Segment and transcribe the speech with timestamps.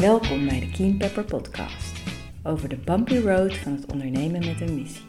[0.00, 1.92] Welkom bij de Keen Pepper Podcast
[2.42, 5.04] over de bumpy road van het ondernemen met een missie.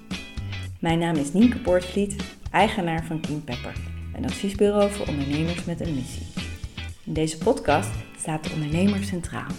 [0.80, 2.16] Mijn naam is Nienke Poortvliet,
[2.52, 3.74] eigenaar van Keen Pepper,
[4.16, 6.26] een adviesbureau voor ondernemers met een missie.
[7.06, 9.52] In deze podcast staat de ondernemer centraal.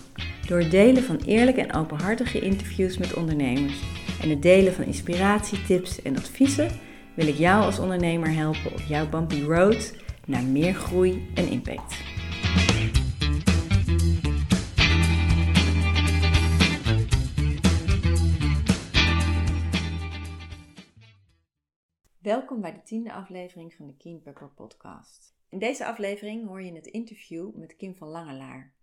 [0.47, 3.81] Door het delen van eerlijke en openhartige interviews met ondernemers
[4.23, 6.71] en het delen van inspiratie, tips en adviezen
[7.15, 9.95] wil ik jou als ondernemer helpen op jouw bumpy road
[10.27, 12.10] naar meer groei en impact.
[22.31, 25.35] Welkom bij de tiende aflevering van de Keen Pepper podcast.
[25.49, 28.75] In deze aflevering hoor je het interview met Kim van Langelaar.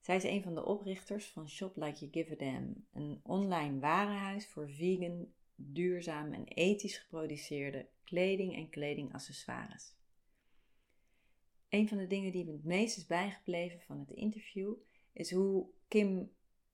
[0.00, 3.78] Zij is een van de oprichters van Shop Like You Give a Damn, een online
[3.78, 9.94] warenhuis voor vegan, duurzaam en ethisch geproduceerde kleding en kledingaccessoires.
[11.68, 14.74] Een van de dingen die me het meest is bijgebleven van het interview
[15.12, 16.30] is hoe Kim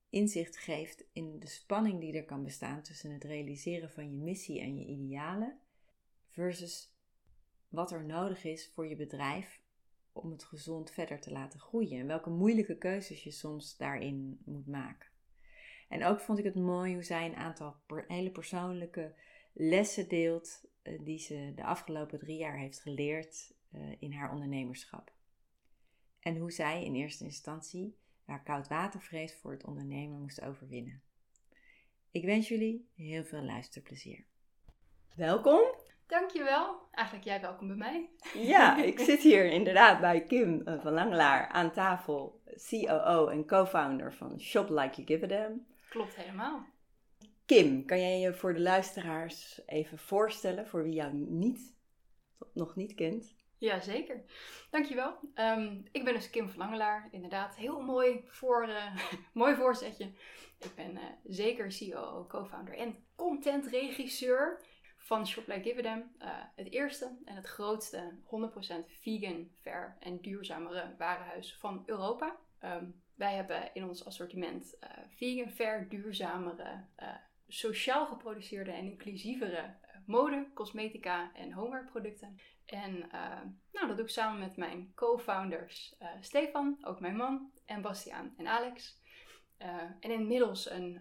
[0.09, 4.61] inzicht geeft in de spanning die er kan bestaan tussen het realiseren van je missie
[4.61, 5.61] en je idealen
[6.33, 6.95] versus
[7.69, 9.61] wat er nodig is voor je bedrijf
[10.13, 14.67] om het gezond verder te laten groeien en welke moeilijke keuzes je soms daarin moet
[14.67, 15.11] maken.
[15.89, 19.15] En ook vond ik het mooi hoe zij een aantal hele persoonlijke
[19.53, 25.13] lessen deelt eh, die ze de afgelopen drie jaar heeft geleerd eh, in haar ondernemerschap.
[26.21, 31.03] En hoe zij in eerste instantie haar koudwatervrees voor het ondernemen moest overwinnen.
[32.11, 34.25] Ik wens jullie heel veel luisterplezier.
[35.15, 35.82] Welkom.
[36.13, 36.89] Dankjewel.
[36.91, 38.11] Eigenlijk jij welkom bij mij.
[38.35, 44.15] Ja, ik zit hier inderdaad bij Kim eh, van Langelaar aan tafel, COO en co-founder
[44.15, 45.67] van Shop Like You Give a Damn.
[45.89, 46.67] Klopt helemaal.
[47.47, 51.75] Kim, kan jij je voor de luisteraars even voorstellen voor wie jou niet,
[52.55, 53.35] nog niet kent?
[53.59, 54.23] Jazeker.
[54.71, 55.19] Dankjewel.
[55.35, 57.09] Um, ik ben dus Kim van Langelaar.
[57.11, 58.97] Inderdaad, heel mooi, voor, uh,
[59.33, 60.05] mooi voorzetje.
[60.59, 64.61] Ik ben uh, zeker CEO, co-founder en contentregisseur
[65.03, 68.29] van Shop Like Give uh, het eerste en het grootste 100%
[69.01, 72.37] vegan, fair en duurzamere warenhuis van Europa.
[72.65, 77.09] Um, wij hebben in ons assortiment uh, vegan, fair, duurzamere, uh,
[77.49, 79.75] sociaal geproduceerde en inclusievere
[80.07, 82.39] mode, cosmetica en homeware producten.
[82.65, 82.99] En
[83.73, 88.47] nou, dat doe ik samen met mijn co-founders Stefan, ook mijn man, en Bastiaan en
[88.47, 89.01] Alex.
[90.01, 91.01] en inmiddels een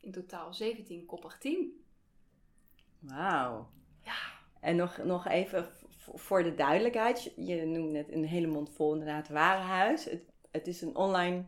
[0.00, 1.72] in totaal 17-koppig team.
[3.00, 3.70] Wauw.
[4.02, 4.18] Ja.
[4.60, 5.68] En nog, nog even
[6.14, 7.32] voor de duidelijkheid.
[7.36, 10.04] Je noemt net een hele mond vol inderdaad warenhuis.
[10.04, 11.44] Het, het is een online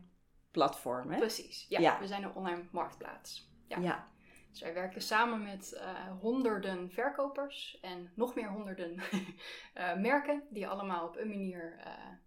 [0.51, 1.17] platform, hè?
[1.17, 1.99] Precies, ja.
[1.99, 3.51] We zijn een online marktplaats.
[3.67, 3.77] Ja.
[3.77, 4.11] ja.
[4.49, 10.67] Dus wij werken samen met uh, honderden verkopers en nog meer honderden uh, merken die
[10.67, 11.85] allemaal op een manier uh,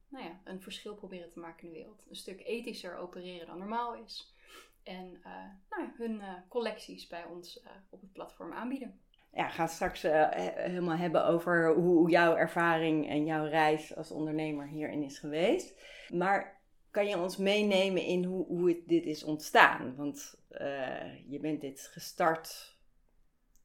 [0.08, 2.04] nou ja, een verschil proberen te maken in de wereld.
[2.08, 4.34] Een stuk ethischer opereren dan normaal is.
[4.82, 5.20] En
[5.69, 9.00] nou ja, hun collecties bij ons op het platform aanbieden
[9.36, 14.66] ja, gaan straks uh, helemaal hebben over hoe jouw ervaring en jouw reis als ondernemer
[14.66, 15.80] hierin is geweest.
[16.12, 16.60] Maar
[16.91, 19.96] kan je ons meenemen in hoe, hoe het, dit is ontstaan?
[19.96, 22.78] Want uh, je bent dit gestart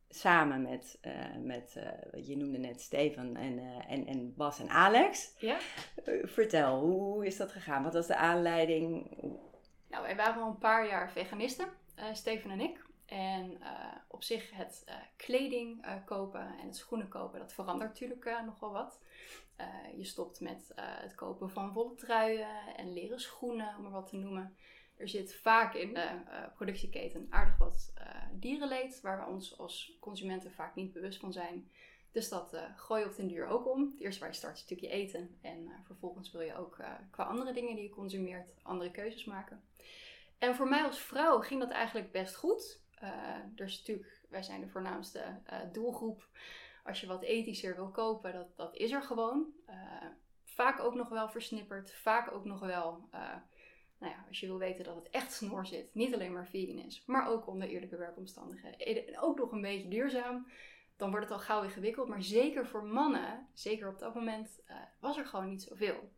[0.09, 1.79] samen met, uh, met
[2.21, 5.35] je noemde net Steven en, en, en Bas en Alex.
[5.39, 5.57] Ja.
[6.23, 7.83] vertel, hoe, hoe, is dat gegaan?
[7.83, 9.11] Wat was de aanleiding?
[9.89, 11.67] Nou, wij waren al een paar jaar veganisten,
[12.13, 12.89] Steven en ik.
[13.11, 17.89] En uh, op zich het uh, kleding uh, kopen en het schoenen kopen, dat verandert
[17.89, 18.99] natuurlijk nogal wat.
[19.97, 24.16] je stopt met het kopen van wollen truien en leren schoenen, om maar wat te
[24.16, 24.55] noemen.
[24.97, 26.09] Er zit vaak in de
[26.55, 27.94] productieketen aardig wat
[28.33, 31.69] dierenleed, waar we ons als consumenten vaak niet bewust van zijn.
[32.11, 33.95] Dus dat gooi je op den duur ook om.
[33.99, 35.38] Het waar je start is natuurlijk eten.
[35.41, 36.78] En vervolgens wil je ook
[37.11, 39.63] qua andere dingen die je consumeert andere keuzes maken.
[40.38, 42.79] En voor mij als vrouw ging dat eigenlijk best goed.
[43.56, 46.28] Dus natuurlijk, wij zijn de voornaamste uh, doelgroep.
[46.84, 49.45] Als je wat ethischer wil kopen, dat, dat is er gewoon.
[49.69, 50.06] Uh,
[50.44, 51.93] vaak ook nog wel versnipperd.
[51.93, 53.08] Vaak ook nog wel,
[53.97, 55.93] nou ja, als je wil weten dat het echt snor zit.
[55.93, 59.08] Niet alleen maar vegan is, maar ook onder eerlijke werkomstandigheden.
[59.08, 60.47] En ook nog een beetje duurzaam.
[60.96, 62.08] Dan wordt het al gauw ingewikkeld.
[62.08, 64.61] Maar zeker voor mannen, zeker op dat moment,
[64.99, 66.11] was er gewoon niet zoveel.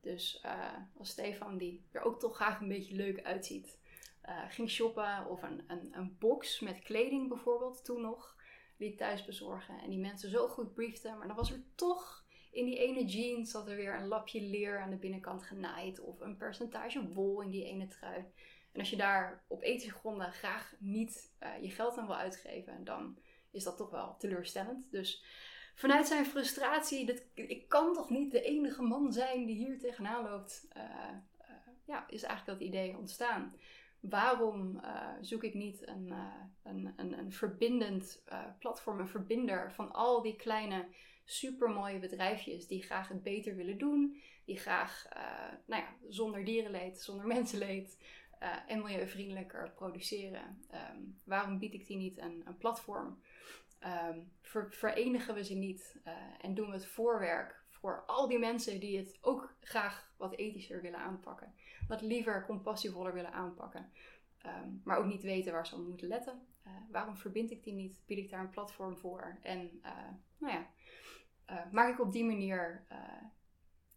[0.00, 0.44] Dus
[0.96, 3.78] als Stefan, die er ook toch graag een beetje leuk uitziet,
[4.28, 8.36] uh, ging shoppen of een, een, een box met kleding bijvoorbeeld toen nog
[8.76, 12.24] liet thuis bezorgen en die mensen zo goed briefden, maar dan was er toch
[12.54, 16.20] in die ene jeans zat er weer een lapje leer aan de binnenkant genaaid of
[16.20, 18.24] een percentage wol in die ene trui.
[18.72, 22.84] En als je daar op ethische gronden graag niet uh, je geld aan wil uitgeven,
[22.84, 23.18] dan
[23.50, 24.90] is dat toch wel teleurstellend.
[24.90, 25.24] Dus
[25.74, 30.24] vanuit zijn frustratie, dat, ik kan toch niet de enige man zijn die hier tegenaan
[30.24, 30.82] loopt, uh,
[31.84, 33.54] ja, is eigenlijk dat idee ontstaan.
[34.08, 34.80] Waarom
[35.20, 36.14] zoek ik niet een,
[36.62, 38.22] een, een, een verbindend
[38.58, 40.86] platform, een verbinder van al die kleine
[41.24, 45.06] supermooie bedrijfjes die graag het beter willen doen, die graag
[45.66, 47.98] nou ja, zonder dierenleed, zonder mensenleed
[48.66, 50.64] en milieuvriendelijker produceren.
[50.70, 53.22] Ehm, waarom bied ik die niet een, een platform?
[54.06, 54.32] Um,
[54.70, 55.96] verenigen we ze niet
[56.40, 60.82] en doen we het voorwerk voor al die mensen die het ook graag wat ethischer
[60.82, 61.54] willen aanpakken.
[61.88, 63.90] Wat liever compassievoller willen aanpakken.
[64.46, 66.46] Um, maar ook niet weten waar ze op moeten letten.
[66.66, 68.02] Uh, waarom verbind ik die niet?
[68.06, 69.38] Bied ik daar een platform voor?
[69.42, 69.80] En
[70.38, 70.66] nou ja,
[71.72, 72.86] maak ik op die manier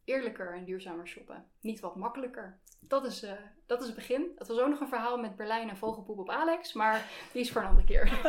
[0.04, 1.46] eerlijker en duurzamer shoppen.
[1.62, 2.60] Niet wat makkelijker.
[2.80, 3.26] Dat is,
[3.66, 4.32] dat is het begin.
[4.38, 7.52] Het was ook nog een verhaal met Berlijn en vogelpoep op Alex, maar die is
[7.52, 8.20] voor een andere keer.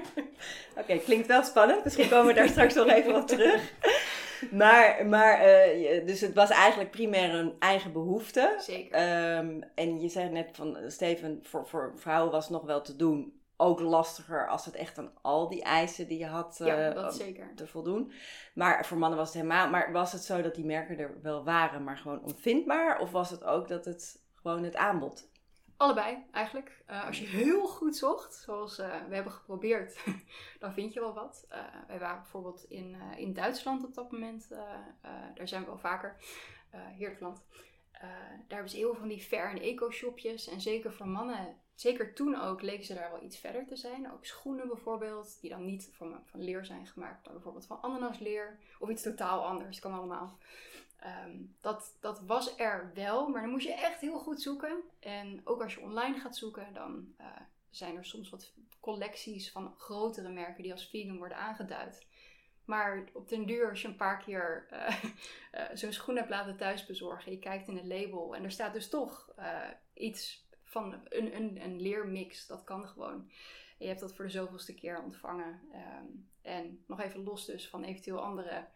[0.80, 1.84] Oké, klinkt wel spannend.
[1.84, 3.72] Misschien komen we daar straks nog even op terug.
[4.50, 8.56] Maar, maar uh, dus het was eigenlijk primair een eigen behoefte.
[8.58, 9.36] Zeker.
[9.36, 12.96] Um, en je zei net van, Steven, voor, voor vrouwen was het nog wel te
[12.96, 17.08] doen ook lastiger als het echt aan al die eisen die je had uh,
[17.54, 18.12] te voldoen.
[18.54, 19.70] Maar voor mannen was het helemaal.
[19.70, 22.98] Maar was het zo dat die merken er wel waren, maar gewoon onvindbaar?
[22.98, 25.28] Of was het ook dat het gewoon het aanbod?
[25.76, 26.82] Allebei eigenlijk.
[26.90, 30.04] Uh, als je heel goed zocht, zoals uh, we hebben geprobeerd,
[30.60, 31.46] dan vind je wel wat.
[31.86, 34.48] wij waren bijvoorbeeld in, in Duitsland op dat moment.
[35.34, 36.16] daar zijn we wel vaker.
[36.70, 37.42] heerlijk land.
[38.00, 40.48] daar hebben ze heel veel van die fair- en eco-shopjes.
[40.48, 44.12] En zeker voor mannen zeker toen ook leken ze daar wel iets verder te zijn.
[44.12, 48.58] Ook schoenen bijvoorbeeld, die dan niet van, van leer zijn gemaakt, maar bijvoorbeeld van ananasleer.
[48.78, 50.38] Of iets totaal anders, kan allemaal.
[51.04, 54.82] Ehm, dat, dat was er wel, maar dan moest je echt heel goed zoeken.
[55.00, 57.26] En ook als je online gaat zoeken, dan uh,
[57.70, 62.06] zijn er soms wat collecties van grotere merken die als vegan worden aangeduid.
[62.64, 65.04] Maar op den duur, als je een paar keer uh,
[65.54, 68.72] uh, zo'n schoen hebt laten thuis bezorgen, je kijkt in het label en er staat
[68.72, 69.34] dus toch
[69.94, 72.46] iets van een, een, een leermix.
[72.46, 73.30] Dat kan gewoon.
[73.78, 75.60] je hebt dat voor de zoveelste keer ontvangen.
[75.72, 76.06] Ehm,
[76.42, 78.66] en nog even los dus van eventueel andere,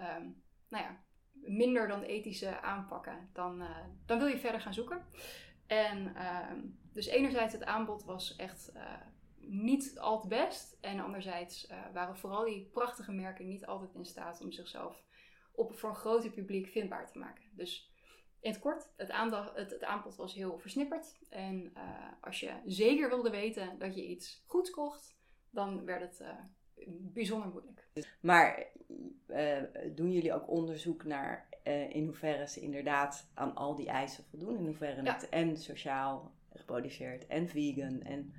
[0.00, 1.02] um, nou ja,
[1.46, 3.30] minder dan ethische aanpakken.
[3.32, 3.76] Dan, uh,
[4.06, 5.06] dan wil je verder gaan zoeken.
[5.66, 6.60] En ehm,
[6.92, 8.92] dus enerzijds het aanbod was echt uh,
[9.36, 10.78] niet al best.
[10.80, 15.02] En anderzijds uh, waren vooral die prachtige merken niet altijd in staat om zichzelf
[15.52, 17.44] op, voor een groter publiek vindbaar te maken.
[17.52, 17.92] Dus
[18.40, 19.12] in het kort, het,
[19.54, 21.18] het, het aanbod was heel versnipperd.
[21.28, 21.72] En
[22.20, 25.16] als je zeker wilde weten dat je iets goeds kocht,
[25.50, 26.24] dan werd het
[27.12, 27.83] bijzonder moeilijk.
[28.20, 28.66] Maar
[29.28, 29.62] uh,
[29.94, 31.48] doen jullie ook onderzoek naar
[31.88, 34.56] in hoeverre ze inderdaad aan al die eisen voldoen?
[34.56, 35.12] In hoeverre ja.
[35.12, 38.34] het en sociaal geproduceerd en vegan en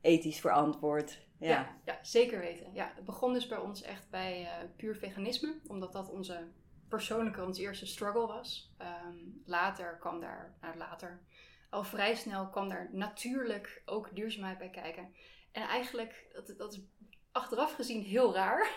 [0.00, 1.26] ethisch verantwoord.
[1.38, 1.48] Ja.
[1.48, 1.76] ja.
[1.84, 2.72] Ja, zeker weten.
[2.72, 6.48] Ja, het begon dus bij ons echt bij puur veganisme, omdat dat onze
[6.88, 8.74] persoonlijke ons eerste struggle was.
[8.78, 11.20] Ehm, later kwam daar, nou later,
[11.70, 15.14] al vrij snel kwam daar natuurlijk ook duurzaamheid bij kijken.
[15.52, 16.80] En eigenlijk, dat, dat is
[17.32, 18.74] achteraf gezien heel raar.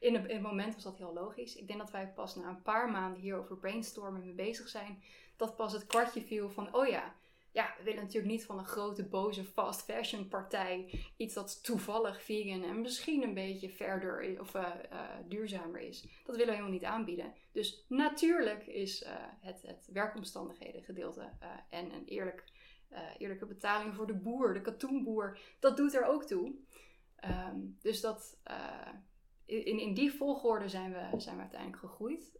[0.00, 1.56] In, in het moment was dat heel logisch.
[1.56, 5.02] Ik denk dat wij pas na een paar maanden hierover brainstormen mee bezig zijn,
[5.36, 7.14] dat pas het kwartje viel van, oh ja,
[7.58, 12.22] ja, we willen natuurlijk niet van een grote boze fast fashion partij iets dat toevallig
[12.22, 14.62] vegan en misschien een beetje verder of uh,
[14.92, 16.02] uh, duurzamer is.
[16.02, 17.34] Dat willen we helemaal niet aanbieden.
[17.52, 19.08] Dus natuurlijk is uh,
[19.40, 21.30] het, het werkomstandigheden gedeelte
[21.68, 22.44] en een eerlijk,
[23.18, 26.54] eerlijke betaling voor de boer, de katoenboer, dat doet er ook toe.
[27.24, 28.38] Um, dus dat,
[29.44, 32.38] in, in die volgorde zijn we, zijn we uiteindelijk gegroeid.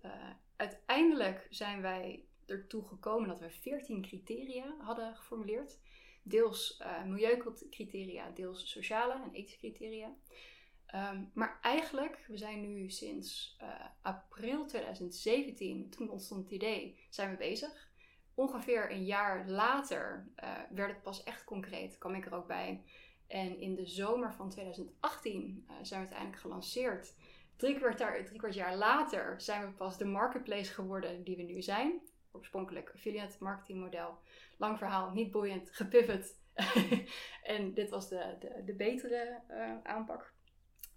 [0.56, 5.78] uiteindelijk zijn wij ertoe gekomen dat we 14 criteria hadden geformuleerd.
[6.22, 10.14] Deels uh, milieucriteria, deels sociale en ethische criteria.
[10.94, 13.58] Um, maar eigenlijk, we zijn nu sinds
[14.02, 17.90] april 2017, toen ontstond het idee, zijn we bezig.
[18.34, 20.28] Ongeveer een jaar later
[20.70, 22.82] werd het pas echt concreet, kwam ik er ook bij.
[23.28, 27.14] En in de zomer van 2018 zijn we uiteindelijk gelanceerd.
[27.56, 31.62] Drie kwart, drie kwart jaar later zijn we pas de marketplace geworden die we nu
[31.62, 32.00] zijn
[32.32, 34.18] oorspronkelijk affiliate marketing model.
[34.56, 36.36] Lang verhaal, niet boeiend, gepivot.
[37.42, 40.32] en dit was de, de, de betere uh, aanpak.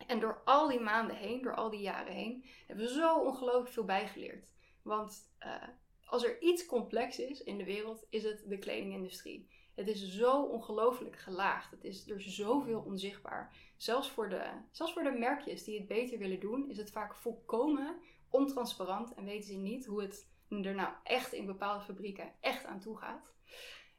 [0.08, 3.72] En door al die maanden heen, door al die jaren heen, hebben we zo ongelooflijk
[3.72, 4.54] veel bijgeleerd.
[4.82, 5.68] Want uh,
[6.04, 9.50] als er iets complex is in de wereld, is het de kledingindustrie.
[9.82, 11.72] Het is zo ongelooflijk gelaagd.
[11.72, 13.56] Het is er zoveel onzichtbaar.
[13.78, 17.16] Zelfs voor, de, zelfs voor de merkjes die het beter willen doen, is het vaak
[17.16, 17.96] volkomen
[18.30, 22.80] ontransparant en weten ze niet hoe het er nou echt in bepaalde fabrieken echt aan
[22.80, 23.34] toe gaat.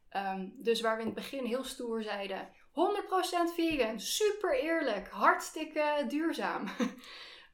[0.09, 6.05] Ehm, dus waar we in het begin heel stoer zeiden: 100% vegan, super eerlijk, hartstikke
[6.09, 6.67] duurzaam.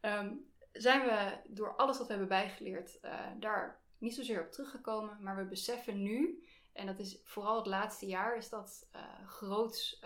[0.02, 5.18] um, zijn we door alles wat we hebben bijgeleerd uh, daar niet zozeer op teruggekomen,
[5.20, 6.42] maar we beseffen nu,
[6.78, 10.04] en dat is vooral het laatste jaar, is dat uh, groots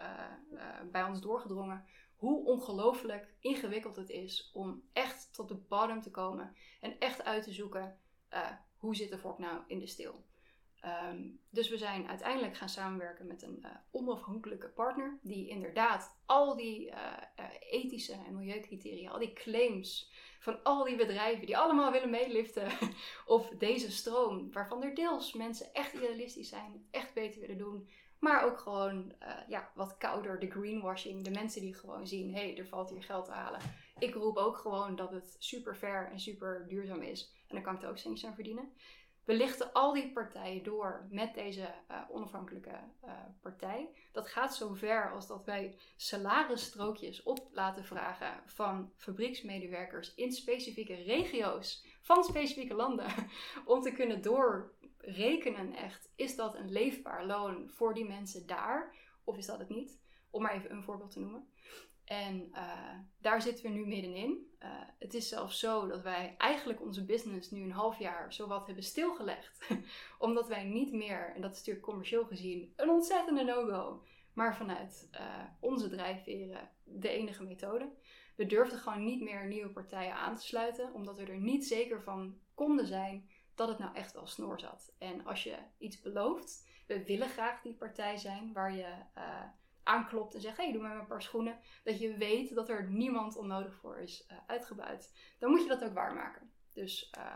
[0.91, 1.85] bij ons doorgedrongen,
[2.17, 7.45] hoe ongelooflijk ingewikkeld het is om echt tot de bodem te komen en echt uit
[7.45, 7.99] te zoeken
[8.76, 10.25] hoe zit de vork nou in de steel.
[10.83, 16.57] Ehm, dus we zijn uiteindelijk gaan samenwerken met een uh, onafhankelijke partner, die inderdaad al
[16.57, 16.97] die uh,
[17.41, 20.11] uh, ethische en milieucriteria, al die claims
[20.41, 22.69] van al die bedrijven die allemaal willen meeliften
[23.27, 28.45] op deze stroom, waarvan er deels mensen echt idealistisch zijn, echt beter willen doen, maar
[28.45, 29.12] ook gewoon
[29.49, 33.03] ja, wat kouder, de greenwashing, de mensen die gewoon zien, hé, hey, er valt hier
[33.03, 33.61] geld te halen.
[33.99, 37.75] Ik roep ook gewoon dat het super fair en super duurzaam is en dan kan
[37.75, 38.73] ik er ook centjes aan verdienen.
[39.25, 43.88] We lichten al die partijen door met deze uh, onafhankelijke uh, partij.
[44.12, 50.95] Dat gaat zo ver als dat wij salarisstrookjes op laten vragen van fabrieksmedewerkers in specifieke
[50.95, 53.07] regio's van specifieke landen.
[53.64, 59.37] Om te kunnen doorrekenen echt, is dat een leefbaar loon voor die mensen daar of
[59.37, 60.00] is dat het niet?
[60.31, 61.51] Om maar even een voorbeeld te noemen.
[62.12, 62.90] En uh,
[63.21, 64.50] daar zitten we nu middenin.
[64.62, 68.66] Uh, het is zelfs zo dat wij eigenlijk onze business nu een half jaar zowat
[68.66, 69.66] hebben stilgelegd.
[70.19, 74.02] Omdat wij niet meer, en dat is natuurlijk commercieel gezien een ontzettende no-go,
[74.33, 75.21] maar vanuit uh,
[75.61, 77.92] onze drijfveren de enige methode.
[78.37, 82.02] We durfden gewoon niet meer nieuwe partijen aan te sluiten, omdat we er niet zeker
[82.02, 84.95] van konden zijn dat het nou echt wel snor zat.
[84.99, 88.95] En als je iets belooft, we willen graag die partij zijn waar je
[89.83, 91.59] aanklopt en zegt: hey, doe maar een paar schoenen.
[91.85, 95.12] Dat je weet dat er niemand onnodig voor is uh, uitgebuit.
[95.39, 96.51] Dan moet je dat ook waarmaken.
[96.73, 97.35] Dus uh,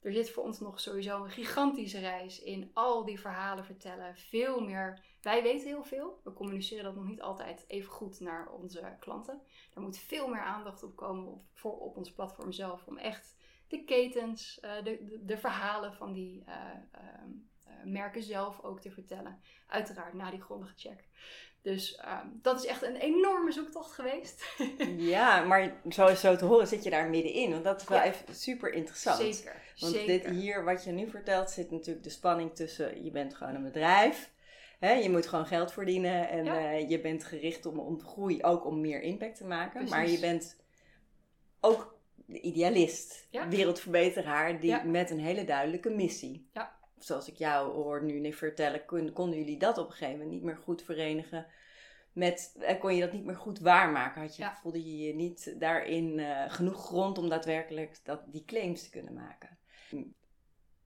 [0.00, 4.16] er zit voor ons nog sowieso een gigantische reis in al die verhalen vertellen.
[4.16, 5.04] Veel meer.
[5.22, 6.20] Wij weten heel veel.
[6.24, 9.42] We communiceren dat nog niet altijd even goed naar onze klanten.
[9.74, 12.86] Er moet veel meer aandacht op komen op, voor, op ons platform zelf.
[12.86, 13.36] Om echt
[13.68, 17.30] de ketens, uh, de, de, de, verhalen van die ehm,
[17.84, 19.40] merken zelf ook te vertellen.
[19.66, 21.08] Uiteraard na die grondige check.
[21.64, 24.44] Dus um, dat is echt een enorme zoektocht geweest.
[25.14, 27.50] ja, maar zoals zo te horen zit je daar middenin.
[27.50, 29.16] Want dat is wel even super interessant.
[29.16, 29.62] Zeker.
[29.78, 30.06] Want zeker.
[30.06, 33.04] dit hier, wat je nu vertelt, zit natuurlijk de spanning tussen...
[33.04, 34.30] Je bent gewoon een bedrijf.
[34.78, 34.92] Hè?
[34.92, 36.28] Je moet gewoon geld verdienen.
[36.28, 36.72] En ja.
[36.72, 39.72] uh, je bent gericht om, om groei, ook om meer impact te maken.
[39.72, 39.90] Precies.
[39.90, 40.56] Maar je bent
[41.60, 43.26] ook de idealist.
[43.30, 43.48] Ja.
[43.48, 44.60] Wereldverbeteraar.
[44.60, 46.48] Die met een hele duidelijke missie.
[46.52, 46.76] Ja.
[47.04, 50.30] Zoals ik jou hoor nu niet vertellen, kon- konden jullie dat op een gegeven moment
[50.30, 51.46] niet meer goed verenigen
[52.12, 54.20] met, eh, kon je dat niet meer goed waarmaken?
[54.20, 54.56] Had je, Ja.
[54.56, 59.14] Voelde je je niet daarin eh, genoeg grond om daadwerkelijk dat, die claims te kunnen
[59.14, 59.58] maken?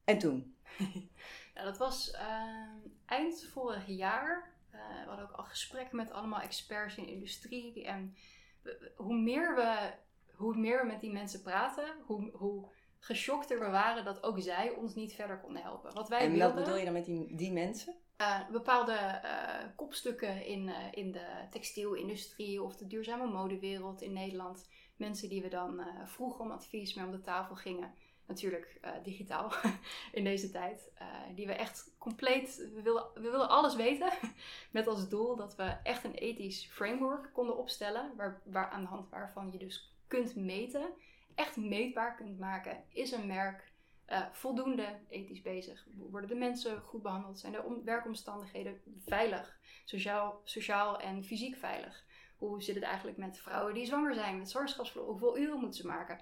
[0.04, 0.56] En toen?
[1.54, 2.68] Ja, dat was eh,
[3.06, 4.52] eind vorig jaar.
[4.70, 7.84] Eh, we hadden ook al gesprekken met allemaal experts in de industrie.
[7.84, 8.16] En
[8.62, 9.90] we- hoe, meer we,
[10.34, 14.70] hoe meer we met die mensen praten, hoe, hoe geschockter we waren dat ook zij
[14.70, 15.94] ons niet verder konden helpen.
[15.94, 17.94] Wat wij en wilden, wat bedoel je dan met die, die mensen?
[18.18, 24.68] eh, bepaalde eh, kopstukken in, eh, in de textielindustrie of de duurzame modewereld in Nederland.
[24.96, 27.94] Mensen die we dan vroegen om advies mee om de tafel gingen.
[28.26, 29.52] Natuurlijk digitaal
[30.12, 30.90] in deze tijd.
[31.34, 34.12] die we echt compleet, we wilden, we wilden alles weten.
[34.70, 38.12] Met als doel dat we echt een ethisch framework konden opstellen.
[38.16, 40.90] Waar, waar aan de hand waarvan je dus kunt meten.
[41.38, 42.85] Echt meetbaar kunt maken.
[42.92, 43.73] Is een merk
[44.04, 45.87] eh, voldoende ethisch bezig?
[45.97, 47.38] Worden de mensen goed behandeld?
[47.38, 49.59] Zijn de om- werkomstandigheden veilig?
[49.85, 52.04] Sociaal, sociaal en fysiek veilig?
[52.37, 54.38] Hoe zit het eigenlijk met vrouwen die zwanger zijn?
[54.38, 55.09] Met zwangerschapsverlof?
[55.09, 56.21] Hoeveel uren moeten ze maken?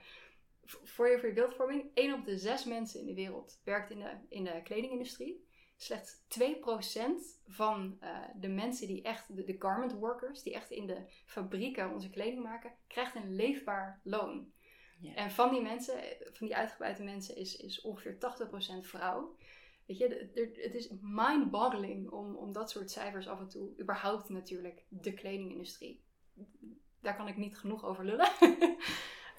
[0.65, 3.99] Voor je, voor je beeldvorming, 1 op de 6 mensen in de wereld werkt in
[3.99, 5.45] de, in de kledingindustrie.
[5.77, 10.87] Slechts 2% van eh, de mensen die echt, de, de garment workers, die echt in
[10.87, 14.55] de fabrieken onze kleding maken, krijgt een leefbaar loon.
[15.15, 15.95] En van die mensen,
[16.33, 18.19] van die uitgebuite mensen, is, is ongeveer 80%
[18.81, 19.37] vrouw.
[19.87, 20.31] Weet je,
[20.63, 26.05] het is mind-boggling om, om dat soort cijfers af en toe, überhaupt natuurlijk, de kledingindustrie.
[27.01, 28.29] Daar kan ik niet genoeg over lullen.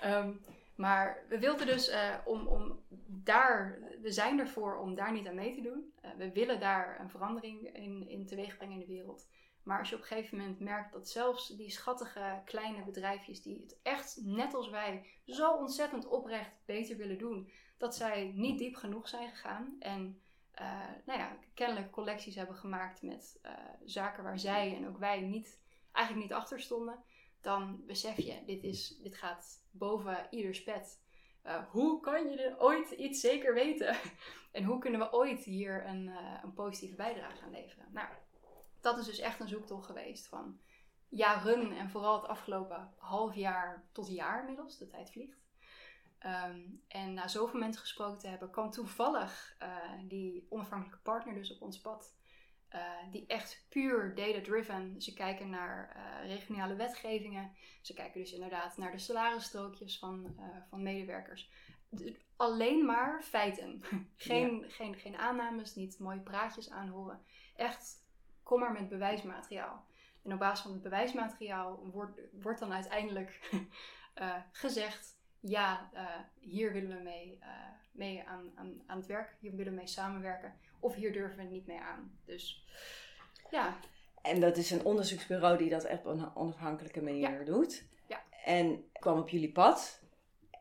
[0.01, 0.33] Ehm,
[0.75, 5.35] maar we wilden dus eh, om, om daar, we zijn ervoor om daar niet aan
[5.35, 5.93] mee te doen.
[6.01, 9.27] Eh, we willen daar een verandering in, in teweeg brengen in de wereld.
[9.67, 13.59] Maar als je op een gegeven moment merkt dat zelfs die schattige kleine bedrijfjes die
[13.59, 18.75] het echt net als wij zo ontzettend oprecht beter willen doen, dat zij niet diep
[18.75, 20.21] genoeg zijn gegaan en
[20.51, 23.53] eh, nou ja, kennelijk collecties hebben gemaakt met eh,
[23.85, 25.59] zaken waar zij en ook wij niet,
[25.91, 27.03] eigenlijk niet achter stonden,
[27.41, 31.01] dan besef je, dit, is, dit gaat boven ieders pet.
[31.41, 33.97] Eh, hoe kan je er ooit iets zeker weten?
[34.51, 36.11] en hoe kunnen we ooit hier een,
[36.43, 37.85] een positieve bijdrage aan leveren?
[37.91, 38.07] Nou,
[38.87, 40.59] dat is dus echt een zoektocht geweest van
[41.09, 45.45] jaren en vooral het afgelopen half jaar tot jaar inmiddels, de tijd vliegt.
[46.19, 49.69] Ehm, en na zoveel mensen gesproken te hebben, kwam toevallig eh,
[50.03, 52.15] die onafhankelijke partner dus op ons pad.
[52.73, 55.01] Uh, die echt puur data-driven.
[55.01, 57.51] Ze kijken naar uh, regionale wetgevingen.
[57.81, 60.35] Ze kijken dus inderdaad naar de salarisstrookjes van,
[60.69, 61.51] van medewerkers.
[62.35, 63.81] alleen maar feiten.
[64.15, 67.21] geen, geen, geen aannames, niet mooie praatjes aanhoren.
[67.55, 68.06] Echt,
[68.47, 69.85] kom maar met bewijsmateriaal.
[70.23, 73.39] En op basis van het bewijsmateriaal wordt, wordt dan uiteindelijk
[74.51, 76.01] gezegd ja, uh,
[76.39, 77.47] hier willen we mee, uh,
[77.91, 80.53] mee aan, aan, aan het werk, hier willen we mee samenwerken.
[80.79, 82.17] Of hier durven we niet mee aan.
[82.25, 82.65] Dus
[83.51, 83.77] ja.
[84.21, 87.83] En dat is een onderzoeksbureau die dat echt op een onafhankelijke manier doet.
[88.07, 88.21] Ja.
[88.45, 90.01] En kwam op jullie pad.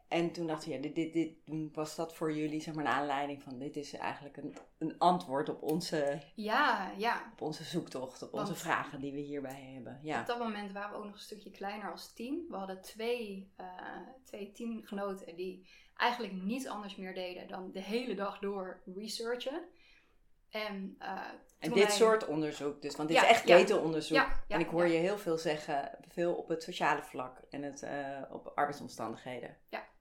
[0.09, 1.35] En toen dacht je, ja, dit, dit, dit,
[1.73, 5.49] was dat voor jullie zeg maar een aanleiding van dit is eigenlijk een, een antwoord
[5.49, 7.31] op onze, ja, ja.
[7.33, 10.01] Op onze zoektocht, op onze vragen die we hierbij hebben.
[10.03, 10.21] Ja.
[10.21, 12.45] Op dat moment waren we ook nog een stukje kleiner als team.
[12.49, 13.67] We hadden twee, uh,
[14.25, 19.63] twee teamgenoten die eigenlijk niets anders meer deden dan de hele dag door researchen.
[20.51, 21.21] En, uh,
[21.59, 24.17] en dit soort onderzoek dus, want dit is echt ketenonderzoek.
[24.17, 27.83] Ja, en ik hoor je heel veel zeggen, veel op het sociale vlak en het,
[27.83, 29.57] uh, op arbeidsomstandigheden.
[29.69, 29.95] Ja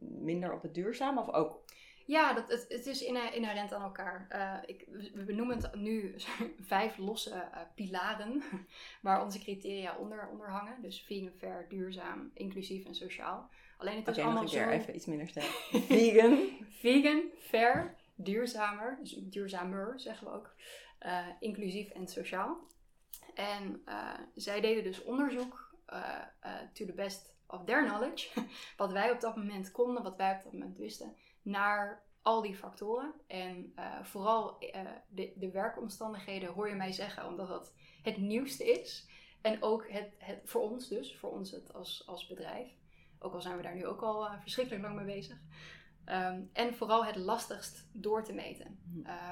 [0.00, 1.62] minder op het duurzaam of ook?
[2.10, 4.26] Ja, dat, het, het is inherent aan elkaar.
[4.32, 4.84] Uh, ik,
[5.14, 6.14] we benoemen het nu
[6.72, 8.42] vijf losse uh, pilaren
[9.02, 10.82] waar onze criteria onder, onder hangen.
[10.82, 13.50] Dus vegan, fair, duurzaam, inclusief en sociaal.
[13.76, 14.70] Alleen het is okay, allemaal nog een zo...
[14.70, 15.46] even iets minder sterk.
[15.96, 16.38] vegan.
[16.68, 20.54] vegan, fair, duurzamer, dus duurzamer zeggen we ook,
[21.06, 22.58] uh, inclusief en sociaal.
[23.34, 23.82] En
[24.34, 25.74] zij deden dus onderzoek
[26.72, 28.44] to the best of their knowledge,
[28.76, 32.56] wat wij op dat moment konden, wat wij op dat moment wisten, naar al die
[32.56, 33.12] factoren.
[33.26, 38.80] En uh, vooral uh, de, de werkomstandigheden hoor je mij zeggen, omdat dat het nieuwste
[38.80, 39.08] is.
[39.40, 42.68] En ook het, het, voor ons dus, voor ons het als, als bedrijf.
[43.18, 45.38] Ook al zijn we daar nu ook al uh, verschrikkelijk lang mee bezig.
[46.06, 48.78] Um, en vooral het lastigst door te meten.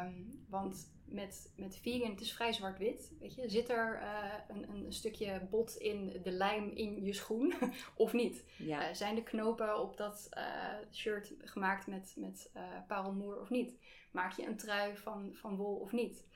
[0.03, 3.12] Um, want met, met vegan, het is vrij zwart-wit.
[3.21, 7.55] Weet je, zit er uh, een, een, stukje bot in de lijm in je schoen
[7.94, 8.44] of niet?
[8.57, 8.88] Ja.
[8.88, 12.51] Uh, zijn de knopen op dat uh, shirt gemaakt met, met
[12.87, 13.79] parelmoer of niet?
[14.11, 16.27] Maak je een trui van, van wol of niet?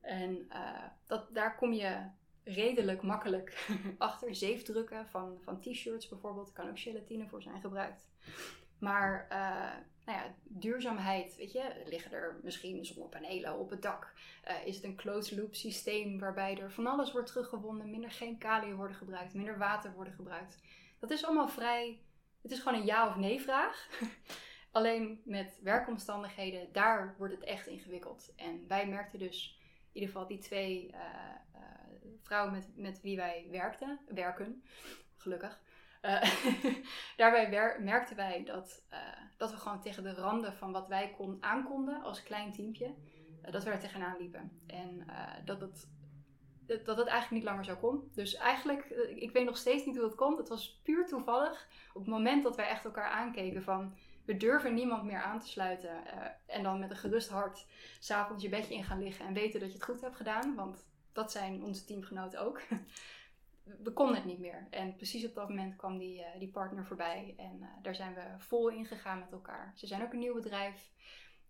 [0.00, 0.48] En
[1.06, 2.08] dat, daar kom je
[2.44, 4.34] redelijk makkelijk achter.
[4.34, 8.08] Zeefdrukken van, van t-shirts bijvoorbeeld, kan ook gelatine voor zijn gebruikt.
[8.78, 9.28] Maar
[10.06, 14.12] nou ja, duurzaamheid, weet je, liggen er misschien zonnepanelen op het dak?
[14.48, 18.76] Uh, is het een closed loop systeem waarbij er van alles wordt teruggewonnen, minder chemicaliën
[18.76, 20.58] worden gebruikt, minder water worden gebruikt?
[20.98, 22.00] Dat is allemaal vrij,
[22.42, 23.88] het is gewoon een ja of nee vraag.
[24.70, 28.32] Alleen met werkomstandigheden, daar wordt het echt ingewikkeld.
[28.36, 29.58] En wij merkten dus,
[29.92, 31.00] in ieder geval die twee uh,
[31.54, 31.60] uh,
[32.22, 34.62] vrouwen met, met wie wij werkten, werken,
[35.16, 35.60] gelukkig,
[36.02, 36.22] uh,
[37.16, 38.98] daarbij merkten wij dat, uh,
[39.36, 42.94] dat we gewoon tegen de randen van wat wij kon, aankonden als klein teampje,
[43.44, 44.60] uh, dat we er tegenaan liepen.
[44.66, 45.06] En
[45.44, 45.88] dat, het,
[46.66, 48.10] dat het eigenlijk niet langer zo kon.
[48.14, 50.38] Dus eigenlijk, ik weet nog steeds niet hoe dat komt.
[50.38, 53.94] Het was puur toevallig op het moment dat wij echt elkaar aankeken van...
[54.24, 55.90] We durven niemand meer aan te sluiten.
[56.46, 57.66] en dan met een gerust hart
[57.98, 60.54] s'avonds je bedje in gaan liggen en weten dat je het goed hebt gedaan.
[60.54, 62.60] Want dat zijn onze teamgenoten ook.
[63.66, 64.66] we konden het niet meer.
[64.70, 67.34] En precies op dat moment kwam die, uh, die partner voorbij.
[67.36, 69.72] En uh, daar zijn we vol in gegaan met elkaar.
[69.74, 70.90] Ze zijn ook een nieuw bedrijf.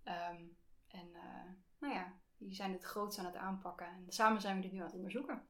[0.04, 0.56] Um,
[0.88, 3.86] en uh, nou ja, die zijn het groots aan het aanpakken.
[3.86, 5.42] En samen zijn we dit nu aan het onderzoeken.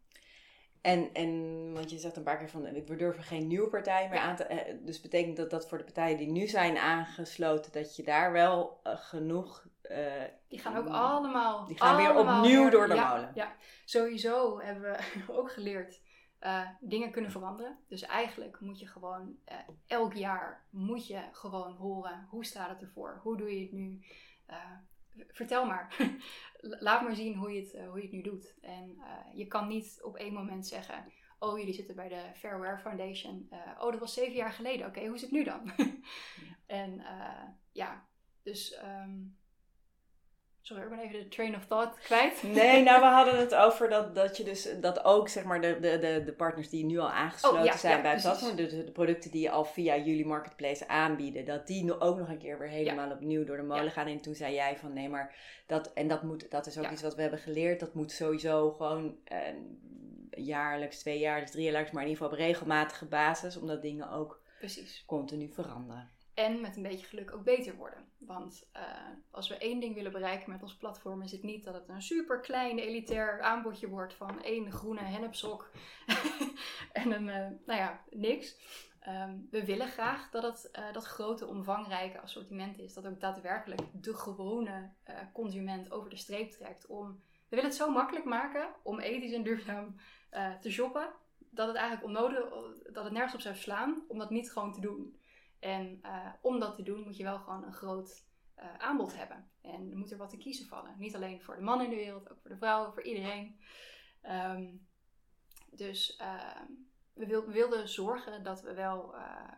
[0.80, 4.18] En, en want je zegt een paar keer van, we durven geen nieuwe partij meer
[4.18, 4.78] aan te...
[4.82, 8.80] Dus betekent dat dat voor de partijen die nu zijn aangesloten, dat je daar wel
[8.82, 9.66] genoeg...
[10.48, 11.66] die gaan ook allemaal...
[11.66, 13.30] Die gaan weer opnieuw door de ja, molen.
[13.34, 16.00] Ja, sowieso hebben we ook geleerd
[16.46, 17.78] uh, dingen kunnen veranderen.
[17.88, 19.56] Dus eigenlijk moet je gewoon uh,
[19.86, 23.20] elk jaar moet je gewoon horen hoe staat het ervoor?
[23.22, 24.04] Hoe doe je het nu?
[24.50, 24.72] Uh,
[25.28, 25.96] vertel maar.
[26.60, 28.54] Laat maar zien hoe je het, hoe je het nu doet.
[28.60, 28.98] En
[29.34, 33.48] je kan niet op één moment zeggen: Oh, jullie zitten bij de Fairware Foundation.
[33.78, 34.86] oh, dat was zeven jaar geleden.
[34.86, 35.72] Oké, hoe is het nu dan?
[36.66, 37.02] en
[37.72, 38.06] ja,
[38.42, 38.78] dus.
[38.84, 39.36] Um,
[40.66, 42.42] Sorry, ik ben even de train of thought kwijt.
[42.42, 45.78] Nee, nou we hadden het over dat, dat je dus dat ook zeg maar de,
[45.80, 49.30] de, de, partners die nu al aangesloten oh, zijn bij het platform, de, de, producten
[49.30, 53.10] die je al via jullie marketplace aanbieden, dat die ook nog een keer weer helemaal
[53.10, 54.06] opnieuw door de molen gaan.
[54.06, 55.34] En toen zei jij van nee, maar
[55.66, 57.80] dat en dat moet, dat is ook iets wat we hebben geleerd.
[57.80, 59.38] Dat moet sowieso gewoon uh,
[60.30, 64.42] jaarlijks, twee jaar, drie jaar, maar in ieder geval op regelmatige basis, omdat dingen ook
[64.58, 65.02] Precies.
[65.06, 66.10] continu veranderen.
[66.34, 67.98] En met een beetje geluk ook beter worden.
[68.26, 68.82] Want uh,
[69.30, 72.02] als we één ding willen bereiken met ons platform, is het niet dat het een
[72.02, 75.70] super klein elitair aanbodje wordt van één groene hennepsok
[76.92, 78.56] en een, uh, nou ja, niks.
[79.00, 82.94] Ehm, we willen graag dat het uh, dat grote, omvangrijke assortiment is.
[82.94, 84.90] Dat ook daadwerkelijk de gewone
[85.32, 86.86] consument over de streep trekt.
[86.86, 89.96] Om, we willen het zo makkelijk maken om ethisch en duurzaam
[90.60, 91.12] te shoppen.
[91.50, 92.48] Dat het eigenlijk onnodig,
[92.92, 95.20] dat het nergens op zou slaan om dat niet gewoon te doen.
[95.66, 96.00] En
[96.40, 98.24] om dat te doen moet je wel gewoon een groot
[98.78, 99.50] aanbod hebben.
[99.62, 100.94] En er moet er wat te kiezen vallen.
[100.98, 103.58] Niet alleen voor de man in de wereld, ook voor de vrouwen, voor iedereen.
[104.22, 104.86] Um,
[105.70, 106.64] dus ehm,
[107.12, 109.52] we, wil, we, wilden zorgen dat we wel uh,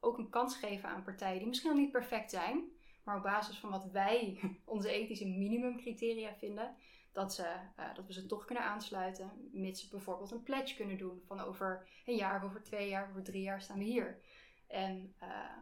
[0.00, 2.64] ook een kans geven aan partijen die misschien niet perfect zijn,
[3.04, 6.76] maar op basis van wat wij onze ethische minimumcriteria vinden,
[7.12, 7.56] dat, ze,
[7.94, 11.88] dat we ze toch kunnen aansluiten, mits ze bijvoorbeeld een pledge kunnen doen van over
[12.06, 14.20] een jaar, over twee jaar, over drie jaar staan we hier.
[14.66, 15.14] En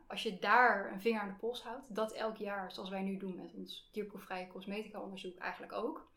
[0.07, 3.17] als je daar een vinger aan de pols houdt, dat elk jaar, zoals wij nu
[3.17, 6.12] doen met ons dierproefvrije cosmetica onderzoek eigenlijk ook,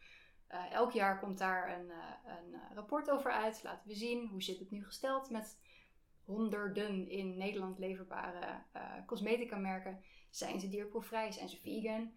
[0.52, 1.96] uh, elk jaar komt daar een, uh,
[2.26, 3.64] een rapport over uit.
[3.64, 5.60] Laten we zien hoe zit het nu gesteld met
[6.26, 8.64] honderden in Nederland leverbare
[9.06, 10.04] cosmetica merken.
[10.30, 11.32] Zijn ze dierproefvrij?
[11.32, 12.14] Zijn ze vegan?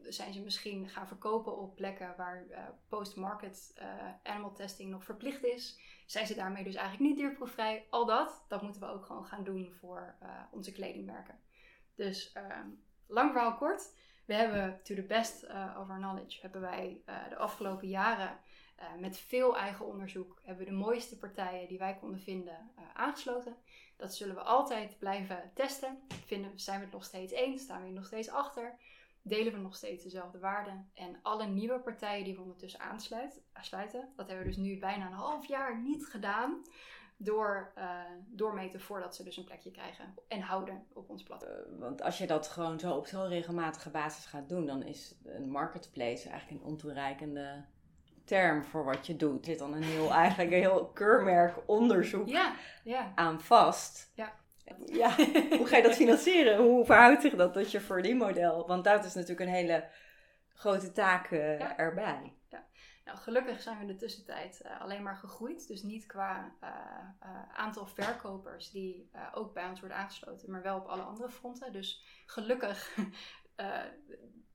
[0.00, 2.46] Zijn ze misschien gaan verkopen op plekken waar
[2.88, 3.74] post-market
[4.22, 5.80] animal testing nog verplicht is?
[6.06, 7.86] Zijn ze daarmee dus eigenlijk niet dierproefvrij?
[7.90, 10.14] Al dat, dat moeten we ook gewoon gaan doen voor
[10.50, 11.38] onze kledingmerken.
[11.94, 12.68] Dus ehm,
[13.06, 13.94] lang verhaal kort.
[14.24, 18.38] We hebben, to the best of our knowledge, hebben wij de afgelopen jaren
[18.98, 23.56] met veel eigen onderzoek, hebben we de mooiste partijen die wij konden vinden aangesloten.
[23.96, 25.98] Dat zullen we altijd blijven testen.
[26.26, 27.62] Vinden, zijn we het nog steeds eens?
[27.62, 28.78] Staan we er nog steeds achter?
[29.22, 30.90] Delen we nog steeds dezelfde waarden?
[30.94, 35.12] En alle nieuwe partijen die we ondertussen aansluiten, dat hebben we dus nu bijna een
[35.12, 36.62] half jaar niet gedaan
[37.16, 41.72] door, uh, doormeten voordat ze dus een plekje krijgen en houden op ons platform.
[41.72, 45.14] Uh, want als je dat gewoon zo op zo'n regelmatige basis gaat doen, dan is
[45.24, 47.64] een marketplace eigenlijk een ontoereikende
[48.24, 49.38] term voor wat je doet.
[49.38, 52.54] Er zit dan een heel, eigenlijk een heel keurmerk onderzoek ja,
[52.84, 53.12] ja.
[53.14, 54.12] aan vast.
[54.14, 54.40] Ja.
[54.86, 55.14] Ja,
[55.58, 56.58] hoe ga je dat financieren?
[56.58, 58.66] Hoe verhoudt zich dat tot je verdienmodel?
[58.66, 59.88] Want dat is natuurlijk een hele
[60.54, 61.76] grote taak uh, ja.
[61.76, 62.36] erbij.
[63.04, 65.68] Nou, gelukkig zijn we in de tussentijd uh, alleen maar gegroeid.
[65.68, 66.68] Dus niet qua uh,
[67.52, 71.72] aantal verkopers die ook bij ons worden aangesloten, maar wel op alle andere fronten.
[71.72, 72.94] Dus gelukkig,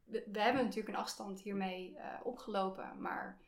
[0.05, 3.39] we, we, hebben natuurlijk een afstand hiermee opgelopen, maar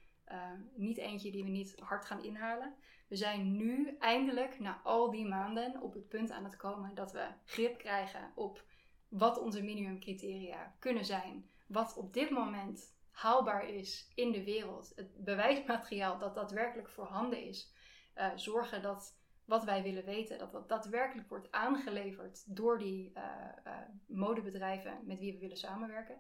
[0.76, 2.74] niet eentje die we niet hard gaan inhalen.
[3.08, 7.12] We zijn nu eindelijk, na al die maanden, op het punt aan het komen dat
[7.12, 8.64] we grip krijgen op
[9.08, 11.50] wat onze minimumcriteria kunnen zijn.
[11.68, 14.92] Wat op dit moment haalbaar is in de wereld.
[14.96, 17.74] Het bewijsmateriaal dat daadwerkelijk voorhanden is.
[18.16, 23.24] Uh, zorgen dat wat wij willen weten, dat dat daadwerkelijk wordt aangeleverd door die uh,
[23.68, 23.74] uh,
[24.06, 26.16] modebedrijven met wie we willen samenwerken.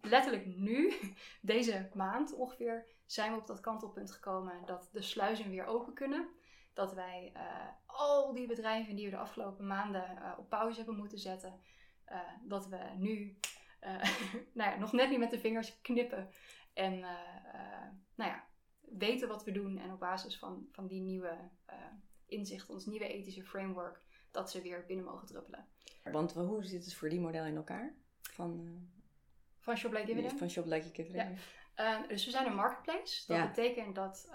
[0.00, 0.92] Letterlijk nu,
[1.40, 6.28] deze maand ongeveer, zijn we op dat kantelpunt gekomen dat de sluizen weer open kunnen.
[6.72, 7.32] Dat wij
[7.86, 11.60] al die bedrijven die we de afgelopen maanden op pauze hebben moeten zetten,
[12.42, 13.38] dat we nu
[14.52, 16.28] nou ja, nog net niet met de vingers knippen.
[16.74, 17.00] En
[18.14, 18.46] nou ja,
[18.80, 21.36] weten wat we doen en op basis van, van die nieuwe
[22.26, 25.68] inzicht, ons nieuwe ethische framework, dat ze weer binnen mogen druppelen.
[26.04, 27.94] Want hoe zit het voor die model in elkaar?
[28.20, 28.80] Van,
[29.58, 30.38] van Shop Like Dividend?
[30.38, 31.38] Van Shop Like Dividend.
[31.38, 31.44] Ja.
[32.08, 33.32] Dus we zijn een marketplace.
[33.32, 34.28] Dat betekent dat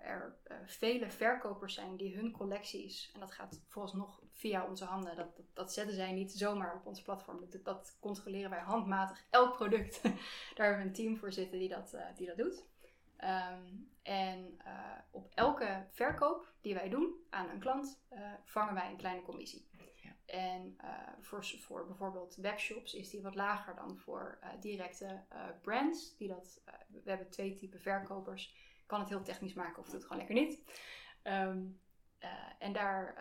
[0.00, 5.16] er vele verkopers zijn die hun collecties, en dat gaat vooralsnog via onze handen.
[5.16, 7.40] Dat, dat, dat, zetten zij niet zomaar op ons platform.
[7.50, 9.24] Dat, dat, controleren wij handmatig.
[9.30, 10.02] Elk product.
[10.54, 12.64] Daar hebben we een team voor zitten die dat, die dat doet.
[13.24, 14.58] Um, en
[15.10, 18.02] op elke verkoop die wij doen aan een klant,
[18.44, 19.68] vangen wij een kleine commissie.
[20.32, 20.76] En
[21.20, 25.24] voor, voor bijvoorbeeld webshops is die wat lager dan voor directe
[25.62, 26.16] brands.
[26.16, 28.54] Die dat, we hebben twee typen verkopers.
[28.86, 30.62] Kan het heel technisch maken of doe het gewoon lekker niet.
[31.22, 31.80] Um,
[32.58, 33.14] en daar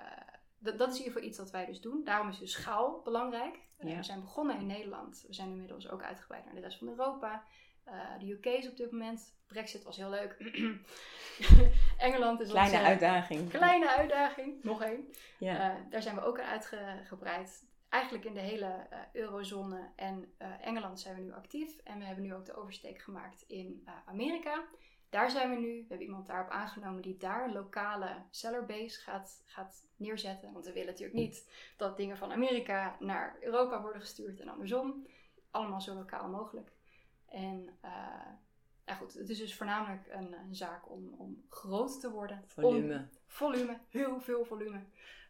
[0.62, 2.04] dat, is in ieder geval iets wat wij dus doen.
[2.04, 3.60] Daarom is dus schaal belangrijk.
[3.78, 5.24] We zijn begonnen in Nederland.
[5.28, 7.44] We zijn inmiddels ook uitgebreid naar de rest van Europa.
[7.92, 9.34] Uh, de UK is op dit moment.
[9.48, 10.38] Brexit was heel leuk.
[11.98, 13.50] Engeland is Kleine uitdaging.
[13.50, 14.64] Kleine uitdaging.
[14.64, 15.08] Nog één.
[15.38, 15.72] Ja.
[15.72, 17.70] Uh, daar zijn we ook aan uitgebreid.
[17.90, 21.78] Eigenlijk in de hele eurozone en Engeland zijn we nu actief.
[21.84, 24.64] En we hebben nu ook de oversteek gemaakt in Amerika.
[25.12, 25.74] Daar zijn we nu.
[25.74, 30.54] We hebben iemand daarop aangenomen die daar een lokale sellerbase gaat, gaat neerzetten.
[30.54, 35.06] Want we willen natuurlijk niet dat dingen van Amerika naar Europa worden gestuurd en andersom.
[35.52, 36.72] Allemaal zo lokaal mogelijk.
[37.32, 38.32] En uh,
[38.86, 42.44] ja goed, het is dus voornamelijk een, een zaak om, om groot te worden.
[42.46, 42.96] Volume.
[42.96, 44.84] Om, volume, heel veel volume.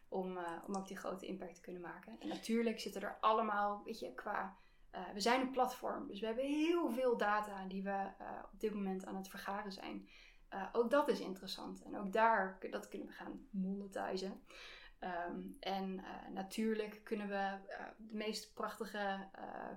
[0.08, 2.16] Om, uh, om ook die grote impact te kunnen maken.
[2.20, 4.56] En natuurlijk zitten er allemaal, weet je, qua
[4.94, 8.08] uh, we zijn een platform, dus we hebben heel veel data die we
[8.52, 10.08] op dit moment aan het vergaren zijn.
[10.72, 11.82] ook dat is interessant.
[11.82, 14.42] En ook daar, dat kunnen we gaan monetizen.
[15.04, 19.28] Um, en uh, natuurlijk kunnen we uh, de meest prachtige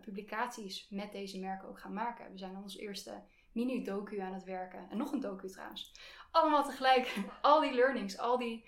[0.01, 2.31] publicaties met deze merken ook gaan maken.
[2.31, 4.89] We zijn ons eerste mini-docu aan het werken.
[4.89, 5.93] En nog een docu trouwens.
[6.31, 7.17] Allemaal tegelijk.
[7.41, 8.65] al die learnings, al die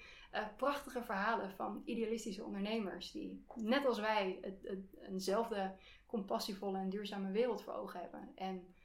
[0.57, 3.11] prachtige verhalen van idealistische ondernemers.
[3.11, 8.31] Die net als wij het, eenzelfde compassievolle en duurzame wereld voor ogen hebben.
[8.35, 8.75] En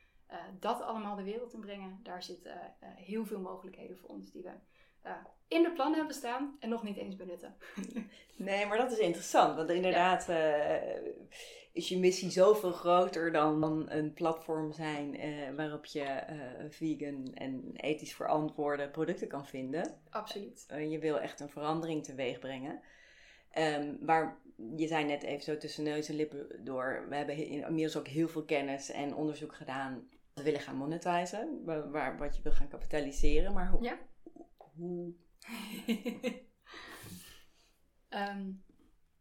[0.59, 4.53] dat allemaal de wereld in brengen, daar zitten heel veel mogelijkheden voor ons die we
[5.07, 5.13] uh,
[5.49, 7.55] in de plannen hebben staan en nog niet eens benutten.
[8.37, 10.29] nee, maar dat is interessant, want inderdaad
[11.73, 15.17] is je missie zoveel groter dan een platform zijn
[15.57, 16.23] waarop je
[16.69, 20.01] vegan en ethisch verantwoorde producten kan vinden.
[20.11, 20.67] Absoluut.
[20.89, 22.81] je wil echt een verandering teweeg brengen.
[23.59, 24.41] Um, waar
[24.77, 27.07] je zei net even zo tussen neus en lippen door.
[27.09, 32.19] We hebben inmiddels ook heel veel kennis en onderzoek gedaan we willen gaan monetizen, waar,
[32.19, 33.53] wat je wil gaan kapitaliseren.
[33.53, 33.83] Maar hoe?
[33.83, 33.99] Ja.
[38.11, 38.65] Um,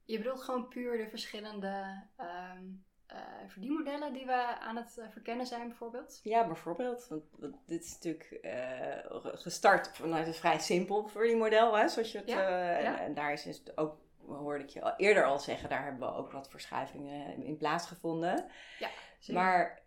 [0.11, 5.45] je bedoelt gewoon puur de verschillende um, uh, verdienmodellen die we aan het uh, verkennen
[5.45, 6.19] zijn, bijvoorbeeld?
[6.23, 7.07] Ja, bijvoorbeeld.
[7.07, 7.23] Want,
[7.65, 12.27] dit is natuurlijk uh, gestart vanuit een vrij simpel verdienmodel, hè, zoals je het.
[12.27, 15.83] Ja, en, en, daar is dus ook, hoorde ik je al eerder al zeggen, daar
[15.83, 18.45] hebben we ook wat verschuivingen in plaatsgevonden.
[18.79, 18.89] Ja,
[19.33, 19.80] Maar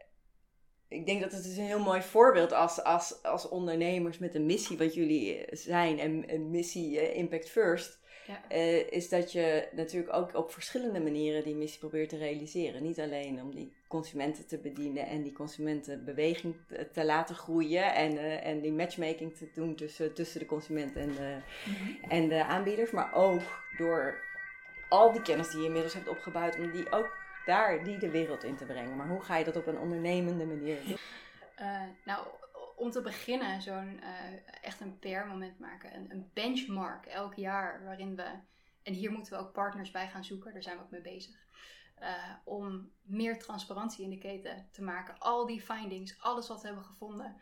[0.89, 4.47] ik denk dat het is een heel mooi voorbeeld als, als, als ondernemers met een
[4.47, 8.03] missie, wat jullie zijn, en een missie uh, Impact First.
[8.27, 8.57] Ja.
[8.57, 12.83] Uh, is dat je natuurlijk ook op verschillende manieren die missie probeert te realiseren.
[12.83, 18.15] Niet alleen om die consumenten te bedienen en die consumentenbeweging te, te laten groeien en,
[18.15, 21.99] uh, en die matchmaking te doen tussen, tussen de consument en de, mm-hmm.
[22.09, 23.43] en de aanbieders, maar ook
[23.79, 24.23] door
[24.89, 28.45] al die kennis die je inmiddels hebt opgebouwd, om die ook daar die de wereld
[28.45, 28.97] in te brengen.
[28.97, 30.97] Maar hoe ga je dat op een ondernemende manier doen?
[31.61, 32.27] Uh, nou,
[32.77, 34.09] om te beginnen, zo'n uh,
[34.63, 35.95] echt een PR-moment maken.
[35.95, 38.27] Een, een, benchmark elk jaar waarin we,
[38.83, 41.43] en hier moeten we ook partners bij gaan zoeken, daar zijn we ook mee bezig.
[42.01, 42.09] Uh,
[42.45, 45.19] om meer transparantie in de keten te maken.
[45.19, 47.37] Al die findings, alles wat we hebben gevonden.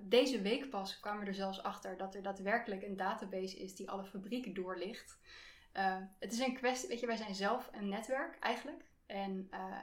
[0.00, 3.90] deze week pas kwamen we er zelfs achter dat er daadwerkelijk een database is die
[3.90, 5.18] alle fabrieken doorlicht.
[6.18, 8.84] het is een kwestie, weet je, wij zijn zelf een netwerk eigenlijk.
[9.06, 9.78] En uh,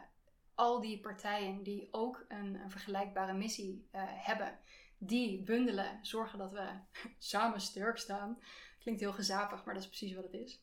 [0.56, 4.60] al die partijen die ook een, vergelijkbare missie uh, hebben,
[4.98, 6.70] die bundelen, zorgen dat we
[7.18, 8.40] samen sterk staan.
[8.80, 10.62] Klinkt heel gezapig, maar dat is precies wat het is.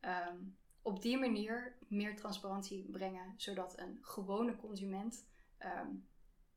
[0.00, 5.26] Um, op die manier meer transparantie brengen, zodat een gewone consument
[5.58, 6.06] um,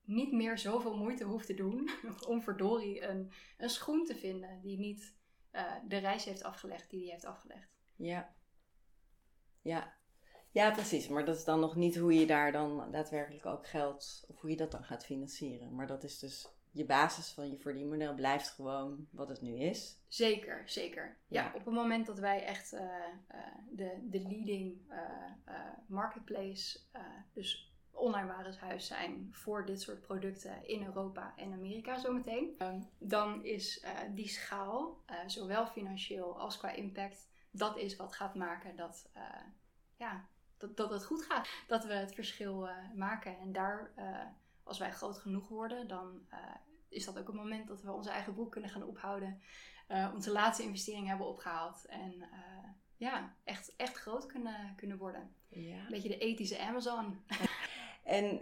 [0.04, 1.90] niet meer zoveel moeite hoeft te doen
[2.28, 5.16] om verdorie een, een schoen te vinden die niet
[5.52, 7.70] uh, de reis heeft afgelegd die hij heeft afgelegd.
[7.96, 8.36] Ja.
[9.62, 9.94] Ja,
[10.52, 11.08] ja, precies.
[11.08, 14.50] Maar dat is dan nog niet hoe je daar dan daadwerkelijk ook geld, of hoe
[14.50, 15.76] je dat dan gaat financieren.
[15.76, 20.00] Maar dat is dus je basis van je verdienmodel blijft gewoon wat het nu is.
[20.08, 21.18] Zeker, zeker.
[21.28, 23.38] Ja, op het moment dat wij echt uh, uh,
[23.72, 25.56] de, de leading uh,
[25.88, 26.80] marketplace,
[27.34, 33.46] dus online warenhuis zijn voor dit soort producten in Europa en Amerika zometeen, um, dan
[33.46, 39.10] is die schaal, zowel financieel als qua impact, dat is wat gaat maken dat
[39.98, 40.28] ja,
[40.62, 41.50] dat, dat het goed gaat.
[41.67, 43.39] Dat we het verschil uh, maken.
[43.39, 44.19] En daar, uh,
[44.63, 46.38] als wij groot genoeg worden, dan uh,
[46.89, 49.41] is dat ook een moment dat we onze eigen boek kunnen gaan ophouden.
[50.13, 51.86] onze laatste investering hebben opgehaald.
[51.86, 52.24] En
[52.97, 55.36] ja, echt, echt groot kunnen, kunnen worden.
[55.47, 55.78] Ja.
[55.78, 57.19] Een beetje de ethische Amazon.
[58.04, 58.41] en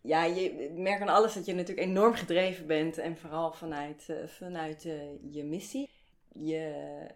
[0.00, 2.98] ja, je merkt aan alles dat je natuurlijk enorm gedreven bent.
[2.98, 4.82] En vooral vanuit, vanuit
[5.30, 5.88] je missie.
[6.32, 7.06] Je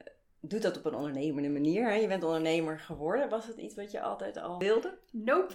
[0.48, 1.88] doet dat op een ondernemende manier.
[1.88, 1.94] Hè?
[1.94, 3.28] Je bent ondernemer geworden.
[3.28, 4.98] Was het iets wat je altijd al wilde?
[5.10, 5.54] Nope.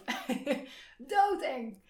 [0.97, 1.81] Doodeng.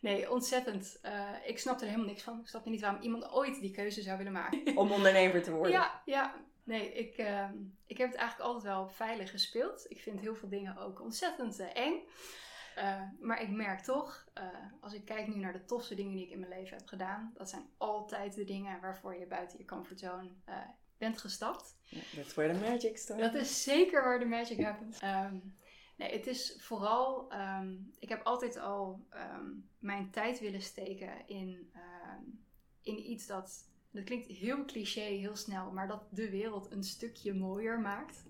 [0.00, 0.98] Nee, ontzettend.
[1.04, 2.40] Uh, ik snapte er helemaal niks van.
[2.40, 4.76] Ik snapte niet waarom iemand ooit die keuze zou willen maken.
[4.76, 5.72] Om ondernemer te worden?
[5.72, 6.34] Ja, ja.
[6.64, 7.50] Nee, ik, uh,
[7.86, 9.86] ik heb het eigenlijk altijd wel veilig gespeeld.
[9.88, 11.94] Ik vind heel veel dingen ook ontzettend uh, eng.
[12.74, 14.26] Eh, maar ik merk toch,
[14.80, 17.32] als ik kijk nu naar de tofste dingen die ik in mijn leven heb gedaan,
[17.34, 20.30] dat zijn altijd de dingen waarvoor je buiten je comfortzone
[20.98, 21.76] bent gestapt.
[22.14, 23.22] That's where the magic starts.
[23.22, 25.02] Dat is zeker waar de magic happens.
[25.02, 25.56] Um,
[25.96, 31.72] nee, het is vooral, um, ik heb altijd al um, mijn tijd willen steken in,
[32.82, 37.34] in iets dat, dat klinkt heel cliché, heel snel, maar dat de wereld een stukje
[37.34, 38.24] mooier maakt.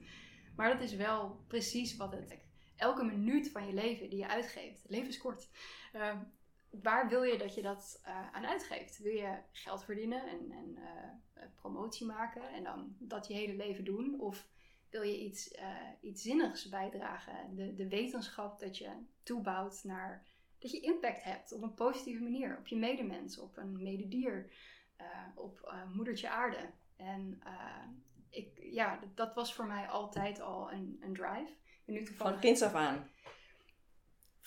[0.57, 2.39] Maar dat is wel precies wat het
[2.77, 4.83] elke minuut van je leven die je uitgeeft.
[4.83, 5.49] Het leven is kort
[6.71, 8.99] waar wil je dat je dat uh, aan uitgeeft?
[8.99, 13.85] Wil je geld verdienen en, en uh, promotie maken en dan dat je hele leven
[13.85, 14.21] doen?
[14.21, 14.49] Of
[14.91, 17.55] wil je iets, uh, iets zinnigs bijdragen?
[17.55, 18.91] De, de wetenschap dat je
[19.23, 20.27] toebouwt naar
[20.59, 24.53] dat je impact hebt op een positieve manier, op je medemens, op een mededier.
[25.35, 26.71] op moedertje aarde.
[26.97, 27.43] En
[28.31, 31.53] ik, ja, dat was voor mij altijd al een, een drive.
[31.85, 33.11] nu Van kinds af aan?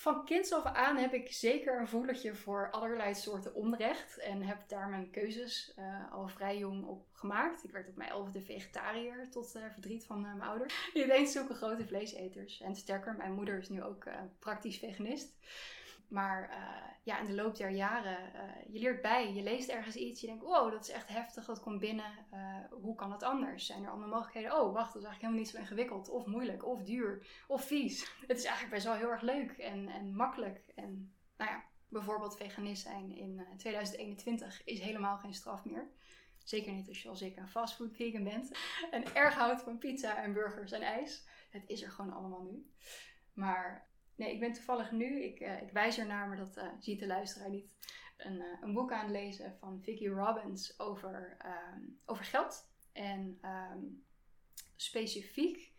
[0.02, 4.18] Van kinds af aan heb ik zeker een voelertje voor allerlei soorten onrecht.
[4.18, 7.64] En heb daar mijn keuzes uh, al vrij jong op gemaakt.
[7.64, 10.92] Ik werd op mijn elfde vegetariër tot uh, verdriet van uh, mijn ouders.
[10.94, 12.62] Denkt zulke grote vleeseters.
[12.62, 14.08] En sterker, mijn moeder is nu ook
[14.40, 15.34] praktisch veganist.
[16.12, 16.58] Maar uh,
[17.04, 20.28] ja, in de loop der jaren, uh, je leert bij, je leest ergens iets, je
[20.28, 23.66] denkt, wow, dat is echt heftig, dat komt binnen, uh, hoe kan het anders?
[23.66, 24.60] Zijn er andere mogelijkheden?
[24.60, 28.12] Oh, wacht, dat is eigenlijk helemaal niet zo ingewikkeld, of moeilijk, of duur, of vies.
[28.28, 30.72] Het is eigenlijk best wel heel erg leuk en, en makkelijk.
[30.76, 35.92] En nou ja, bijvoorbeeld veganist zijn in 2021 is helemaal geen straf meer.
[36.44, 38.52] Zeker niet als je als ik een fastfood vegan bent
[38.92, 41.28] en erg houdt van pizza en burgers en ijs.
[41.50, 42.72] Het is er gewoon allemaal nu.
[43.34, 43.90] Maar
[44.22, 47.08] Nee, ik ben toevallig nu, ik, uh, ik wijs ernaar, maar dat uh, ziet de
[47.08, 47.76] luisteraar niet,
[48.18, 52.70] een, uh, een, boek aan het lezen van Vicky Robbins over, ehm, over geld.
[52.92, 54.04] En um,
[54.76, 55.72] specifiek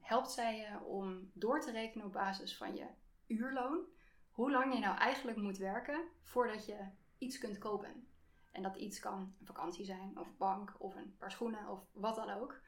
[0.00, 2.86] helpt zij je om door te rekenen op basis van je
[3.26, 3.84] uurloon,
[4.30, 6.78] hoe lang je nou eigenlijk moet werken voordat je
[7.18, 8.08] iets kunt kopen.
[8.52, 12.14] En dat iets kan een vakantie zijn, of bank, of een paar schoenen, of wat
[12.16, 12.60] dan ook.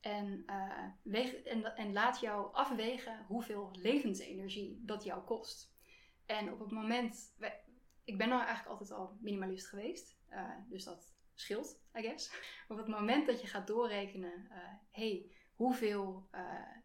[0.00, 5.74] En, uh, weeg, en, en, laat jou afwegen hoeveel levensenergie dat jou kost.
[6.26, 7.36] En op het moment,
[8.04, 12.32] ik ben nou eigenlijk altijd al minimalist geweest, uh, dus dat scheelt, I guess.
[12.68, 14.56] op het moment dat je gaat doorrekenen, uh,
[14.90, 16.28] hey, hoeveel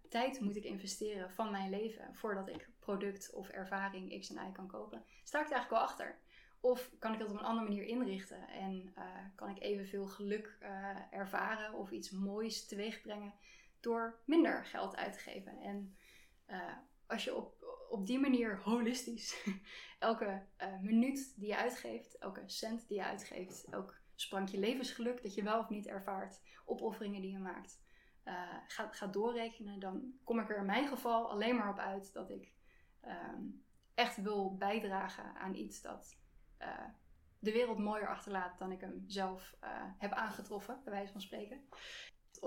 [0.10, 4.52] tijd moet ik investeren van mijn leven voordat ik product of ervaring X en Y
[4.52, 6.20] kan kopen, sta ik er eigenlijk al achter.
[6.60, 9.04] Of kan ik dat op een andere manier inrichten en uh,
[9.36, 13.34] kan ik evenveel geluk uh, ervaren of iets moois teweeg brengen
[13.80, 15.58] door minder geld uit te geven.
[15.58, 15.98] En
[16.48, 16.74] uh,
[17.08, 19.48] als je op, op die manier holistisch
[20.00, 20.46] elke
[20.82, 25.60] minuut die je uitgeeft, elke cent die je uitgeeft, elk sprankje levensgeluk dat je wel
[25.60, 27.82] of niet ervaart, opofferingen die je maakt,
[28.68, 32.30] gaat, gaat doorrekenen, dan kom ik er in mijn geval alleen maar op uit dat
[32.30, 32.52] ik
[33.02, 33.44] ehm,
[33.94, 36.18] echt wil bijdragen aan iets dat
[36.62, 36.86] uh,
[37.40, 41.62] de wereld mooier achterlaat dan ik hem zelf uh, heb aangetroffen, bij wijze van spreken.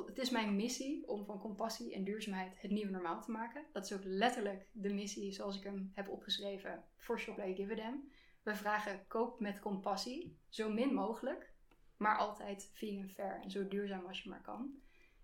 [0.07, 3.65] Het is mijn missie om van compassie en duurzaamheid het nieuwe normaal te maken.
[3.73, 8.05] Dat is ook letterlijk de missie zoals ik hem heb opgeschreven voor Shop Like Dividend.
[8.43, 11.53] We vragen koop met compassie, zo min mogelijk,
[11.97, 14.81] maar altijd vegan fair en zo duurzaam als je maar kan.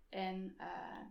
[0.09, 1.07] En uh,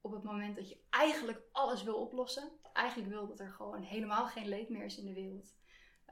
[0.00, 4.26] op het moment dat je eigenlijk alles wil oplossen, eigenlijk wil dat er gewoon helemaal
[4.26, 5.56] geen leed meer is in de wereld,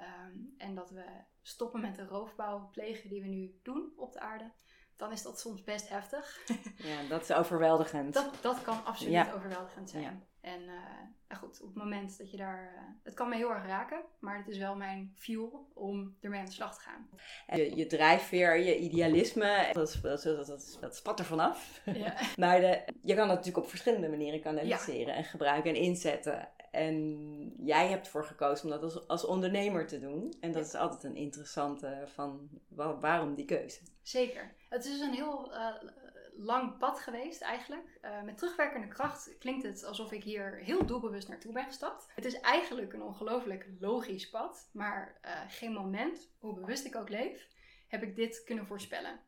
[0.00, 1.04] Um, en dat we
[1.42, 4.52] stoppen met de roofbouw plegen die we nu doen op de aarde.
[4.96, 6.40] Dan is dat soms best heftig.
[6.90, 8.14] ja, dat is overweldigend.
[8.14, 10.02] Dat, dat kan absoluut overweldigend zijn.
[10.02, 10.18] Ja.
[10.40, 12.72] En uh, goed, op het moment dat je daar.
[12.74, 16.40] Uh, het kan me heel erg raken, maar het is wel mijn fuel om ermee
[16.40, 17.08] aan de slag te gaan.
[17.58, 21.80] Je, je drijfveer, je idealisme, dat, dat, dat, dat spat er vanaf.
[21.84, 22.14] Ja.
[22.42, 26.48] maar de, je kan dat natuurlijk op verschillende manieren kanaliseren en gebruiken en inzetten.
[26.76, 30.34] En jij hebt ervoor gekozen om dat als, als ondernemer te doen.
[30.40, 32.48] En dat is altijd een interessante van
[33.00, 33.80] waarom die keuze.
[34.02, 34.54] Zeker.
[34.68, 35.74] Het is een heel uh,
[36.36, 37.98] lang pad geweest eigenlijk.
[38.02, 42.06] Uh, met terugwerkende kracht klinkt het alsof ik hier heel doelbewust naartoe ben gestapt.
[42.14, 44.70] Het is eigenlijk een ongelooflijk logisch pad.
[44.72, 47.48] Maar uh, geen moment, hoe bewust ik ook leef,
[47.88, 49.20] heb ik dit kunnen voorspellen.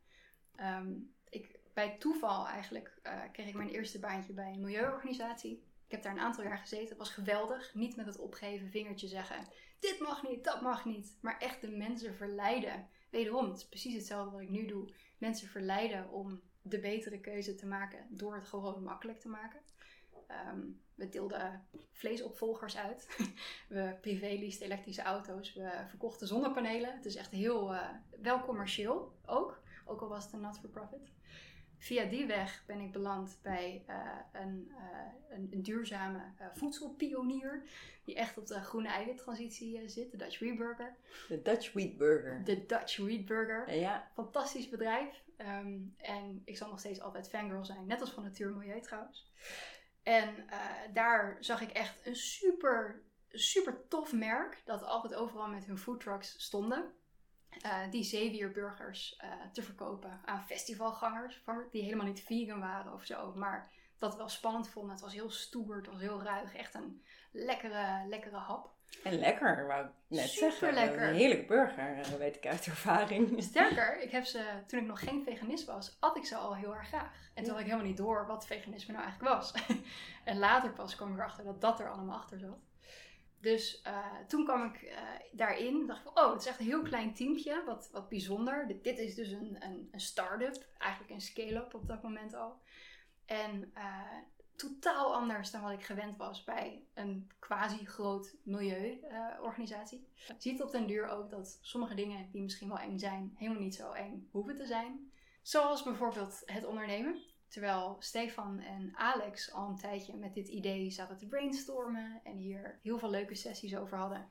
[0.59, 2.99] Um, ik, bij toeval eigenlijk
[3.31, 5.67] kreeg ik mijn eerste baantje bij een milieuorganisatie.
[5.89, 6.87] Ik heb daar een aantal jaar gezeten.
[6.87, 7.73] Het was geweldig.
[7.73, 9.47] Niet met het opgeven vingertje zeggen:
[9.79, 11.17] dit mag niet, dat mag niet.
[11.21, 12.87] Maar echt de mensen verleiden.
[13.09, 14.93] Wederom, het is precies hetzelfde wat ik nu doe.
[15.17, 19.59] Mensen verleiden om de betere keuze te maken door het gewoon makkelijk te maken.
[20.47, 23.07] Um, we deelden vleesopvolgers uit.
[23.69, 25.53] we privé elektrische auto's.
[25.53, 26.95] We verkochten zonnepanelen.
[26.95, 27.89] Het is echt heel uh,
[28.21, 29.61] wel commercieel ook.
[29.85, 31.11] Ook al was het een not for profit
[31.79, 33.95] via die weg ben ik beland bij uh,
[34.31, 34.77] een, uh,
[35.29, 37.63] een, een, duurzame uh, voedselpionier.
[38.03, 40.95] Die echt op de groene eiwittransitie zit, de Dutch Wheat Burger.
[41.27, 42.43] De Dutch Wheat Burger.
[42.43, 43.73] De Dutch Wheat Burger.
[43.73, 44.11] Ja.
[44.13, 45.23] Fantastisch bedrijf.
[45.37, 49.31] Um, en ik zal nog steeds altijd fangirl zijn, net als van Natuur Milieu trouwens.
[50.03, 50.35] En
[50.93, 54.61] daar zag ik echt een super, super tof merk.
[54.65, 56.93] Dat altijd overal met hun foodtrucks stonden.
[57.65, 61.43] Uh, die zeewierburgers uh, te verkopen aan festivalgangers.
[61.71, 63.33] Die helemaal niet vegan waren of zo.
[63.35, 64.91] Maar dat wel spannend vonden.
[64.91, 66.55] Het was heel stoer, het was heel ruig.
[66.55, 68.77] Echt een lekkere, lekkere hap.
[69.03, 70.73] En lekker, wou ik net Super zeggen.
[70.73, 71.07] lekker.
[71.07, 73.43] Een heerlijke burger, dat weet ik uit ervaring.
[73.43, 76.75] Sterker, ik heb ze, toen ik nog geen veganist was, at ik ze al heel
[76.75, 77.31] erg graag.
[77.33, 79.53] En toen had ik helemaal niet door wat veganisme nou eigenlijk was.
[80.25, 82.68] en later pas kwam ik erachter dat dat er allemaal achter zat.
[83.41, 83.81] Dus
[84.27, 84.97] toen kwam ik
[85.31, 88.81] daarin, dacht ik, oh, het is echt een heel klein teampje, wat, wat bijzonder.
[88.81, 92.61] Dit, is dus een, een, een start-up, eigenlijk een scale-up op dat moment al.
[93.25, 93.73] En
[94.59, 99.99] totaal anders dan wat ik gewend was bij een quasi groot milieuorganisatie.
[99.99, 103.33] Uh, je ziet op den duur ook dat sommige dingen die misschien wel eng zijn,
[103.35, 105.11] helemaal niet zo eng hoeven te zijn.
[105.41, 107.21] Zoals bijvoorbeeld het ondernemen.
[107.49, 112.79] Terwijl Stefan en Alex al een tijdje met dit idee zaten te brainstormen en hier
[112.83, 114.27] heel veel leuke sessies over hadden,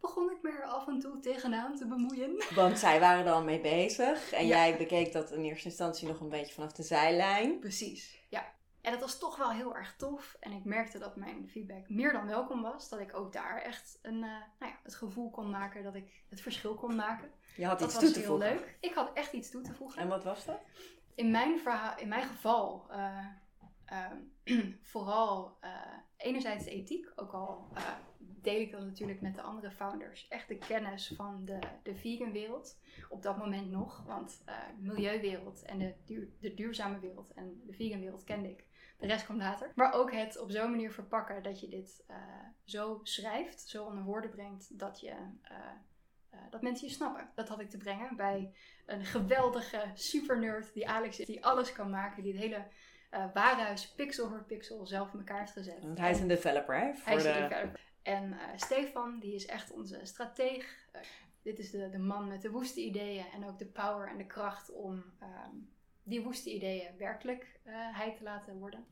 [0.00, 2.44] begon ik me er af en toe tegenaan te bemoeien.
[2.54, 6.20] Want zij waren er al mee bezig en jij bekeek dat in eerste instantie nog
[6.20, 7.58] een beetje vanaf de zijlijn.
[7.58, 8.54] Precies, ja.
[8.80, 10.36] En dat was toch wel heel erg tof.
[10.40, 12.88] En ik merkte dat mijn feedback meer dan welkom was.
[12.88, 14.20] Dat ik ook daar echt een, uh,
[14.58, 17.30] nou ja, het gevoel kon maken dat ik het verschil kon maken.
[17.56, 18.46] Je had dat iets toe te voegen.
[18.46, 18.76] heel leuk.
[18.80, 20.02] Ik had echt iets toe te voegen.
[20.02, 20.60] En wat was dat?
[21.16, 21.60] In mijn,
[21.96, 23.26] in mijn geval uh,
[23.92, 25.70] uh, vooral eh,
[26.16, 27.12] enerzijds de ethiek.
[27.14, 27.68] Ook al
[28.18, 30.28] deel ik dat natuurlijk met de andere founders.
[30.28, 32.78] Echt de kennis van de, de vegan wereld.
[33.08, 34.04] Op dat moment nog.
[34.06, 35.94] Want de milieuwereld en de,
[36.40, 38.64] de duurzame wereld en de vegan wereld kende ik.
[38.98, 39.72] De rest komt later.
[39.74, 42.04] Maar ook het op zo'n manier verpakken dat je dit
[42.64, 45.14] zo schrijft, zo onder woorden brengt, dat, je,
[46.50, 47.28] dat mensen je snappen.
[47.34, 48.52] Dat had ik te brengen bij
[48.86, 52.66] een geweldige super nerd die Alex is, die alles kan maken, die het hele
[53.34, 55.82] waarhuis pixel voor pixel zelf in elkaar heeft gezet.
[55.82, 56.94] Want hij is een developer, hè?
[56.94, 57.80] Voor hij is een developer.
[58.02, 60.88] En Stefan, die is echt onze strateeg.
[61.42, 64.26] dit is de, de man met de woeste ideeën en ook de power en de
[64.26, 65.56] kracht om ehm,
[66.06, 68.86] die woeste ideeën werkelijkheid uh, te laten worden.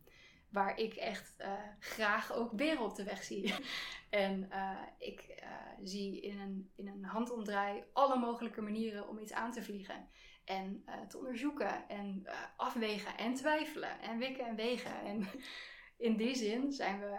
[0.55, 3.55] Waar ik echt uh, graag ook beren op de weg zie.
[4.11, 5.49] en uh, ik uh,
[5.83, 10.09] zie in een, in een handomdraai alle mogelijke manieren om iets aan te vliegen.
[10.45, 12.27] En te onderzoeken en
[12.57, 15.01] afwegen en twijfelen en wikken en wegen.
[15.05, 15.27] En
[16.07, 17.17] in die zin zijn we,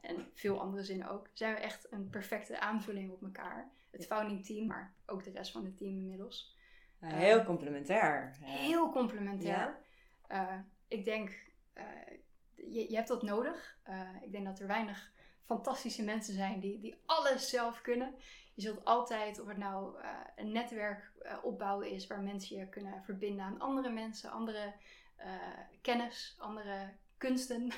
[0.00, 3.70] en veel andere zinnen ook, zijn we echt een perfecte aanvulling op elkaar.
[3.90, 6.56] Het founding team, maar ook de rest van het team inmiddels.
[6.98, 8.36] Heel complementair.
[8.40, 9.78] Heel complementair.
[10.88, 11.52] Ik denk,
[12.70, 13.76] je, je, hebt dat nodig.
[13.88, 15.12] Uh, ik denk dat er weinig
[15.44, 18.14] fantastische mensen zijn die, die alles zelf kunnen.
[18.54, 19.96] Je zult altijd, of het nou
[20.36, 21.12] een netwerk
[21.42, 24.74] opbouwen is waar mensen je kunnen verbinden aan andere mensen, andere
[25.80, 27.70] kennis, andere kunsten.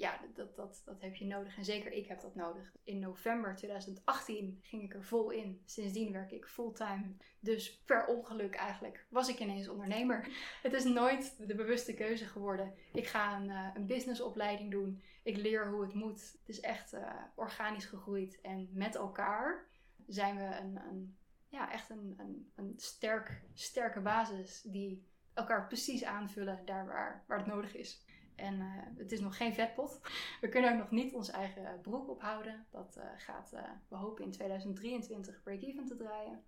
[0.00, 1.56] ja, dat, dat, dat heb je nodig.
[1.56, 2.72] En zeker ik heb dat nodig.
[2.84, 5.62] In november 2018 ging ik er vol in.
[5.64, 7.14] Sindsdien werk ik fulltime.
[7.40, 10.28] Dus per ongeluk eigenlijk was ik ineens ondernemer.
[10.62, 12.74] Het is nooit de bewuste keuze geworden.
[12.92, 15.02] Ik ga een, uh, een businessopleiding doen.
[15.22, 16.20] Ik leer hoe het moet.
[16.38, 18.40] Het is echt uh, organisch gegroeid.
[18.40, 19.68] En met elkaar
[20.06, 21.16] zijn we een, een
[21.48, 27.38] ja, echt een, een, een sterk, sterke basis die elkaar precies aanvullen daar waar, waar
[27.38, 28.04] het nodig is.
[28.40, 30.00] En uh, het is nog geen vetpot.
[30.40, 32.66] We kunnen ook nog niet ons eigen broek ophouden.
[32.70, 36.44] Dat uh, gaat, uh, we hopen in 2023 break-even te draaien.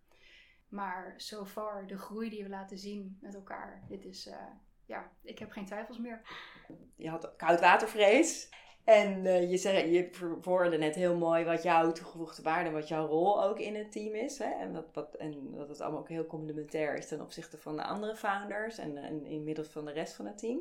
[0.69, 4.31] Maar so far, de groei die we laten zien met elkaar, dit is,
[4.87, 6.23] ja, ik heb geen twijfels meer.
[6.97, 8.51] Je had koudwatervrees.
[8.85, 13.07] En je, zei, je verwoordde net heel mooi wat jouw toegevoegde waarde en wat jouw
[13.07, 14.39] rol ook in het team is.
[14.39, 14.51] Hè?
[14.51, 17.85] En, dat, wat, en dat het allemaal ook heel complementair is ten opzichte van de
[17.85, 20.61] andere founders en inmiddels van de rest van het team.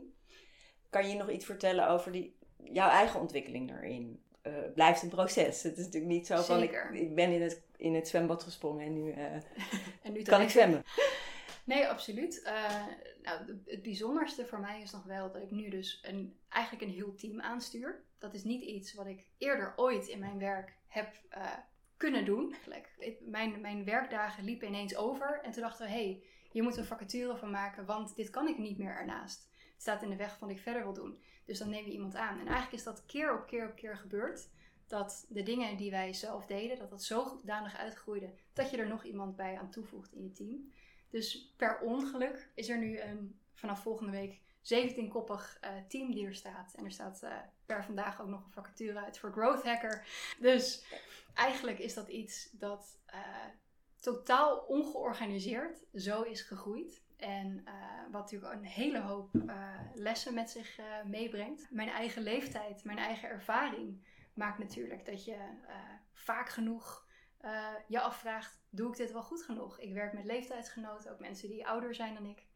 [0.92, 4.24] Kan je nog iets vertellen over die, jouw eigen ontwikkeling daarin?
[4.44, 5.64] Uh, blijft een proces.
[5.64, 8.86] Het is natuurlijk niet zo van ik, ik ben in het, in het zwembad gesprongen
[8.86, 9.34] en nu, uh,
[10.04, 10.84] en nu kan ik zwemmen.
[11.64, 12.42] Nee, absoluut.
[12.46, 12.86] Uh,
[13.22, 16.96] nou, het bijzonderste voor mij is nog wel dat ik nu dus een, eigenlijk een
[16.96, 18.04] heel team aanstuur.
[18.18, 21.08] Dat is niet iets wat ik eerder ooit in mijn werk heb
[21.98, 22.56] kunnen doen.
[23.20, 26.86] Mijn, mijn werkdagen liepen ineens over en toen dachten we, hé, hey, je moet een
[26.86, 29.51] vacature van maken, want dit kan ik niet meer ernaast
[29.82, 31.20] staat in de weg van wat ik verder wil doen.
[31.46, 32.40] Dus dan neem je iemand aan.
[32.40, 34.50] En eigenlijk is dat keer op keer op keer gebeurd.
[34.88, 39.04] Dat de dingen die wij zelf deden, dat dat zodanig uitgroeide dat je er nog
[39.04, 40.72] iemand bij aan toevoegt in je team.
[41.10, 46.26] Dus per ongeluk is er nu een, vanaf volgende week 17-koppig uh, eh, team die
[46.26, 46.74] er staat.
[46.74, 50.06] En er staat uh, per vandaag ook nog een vacature uit voor Growth Hacker.
[50.40, 50.84] Dus
[51.34, 53.20] eigenlijk is dat iets dat uh,
[54.00, 57.02] totaal ongeorganiseerd zo is gegroeid.
[57.22, 57.74] En uh,
[58.12, 61.68] wat natuurlijk een hele hoop uh, lessen met zich uh, meebrengt.
[61.72, 65.38] Mijn eigen leeftijd, mijn eigen ervaring maakt natuurlijk dat je
[66.14, 67.10] vaak genoeg
[67.88, 69.80] je afvraagt: doe ik dit wel goed genoeg?
[69.80, 72.48] Ik werk met leeftijdsgenoten, ook mensen die ouder zijn dan ik.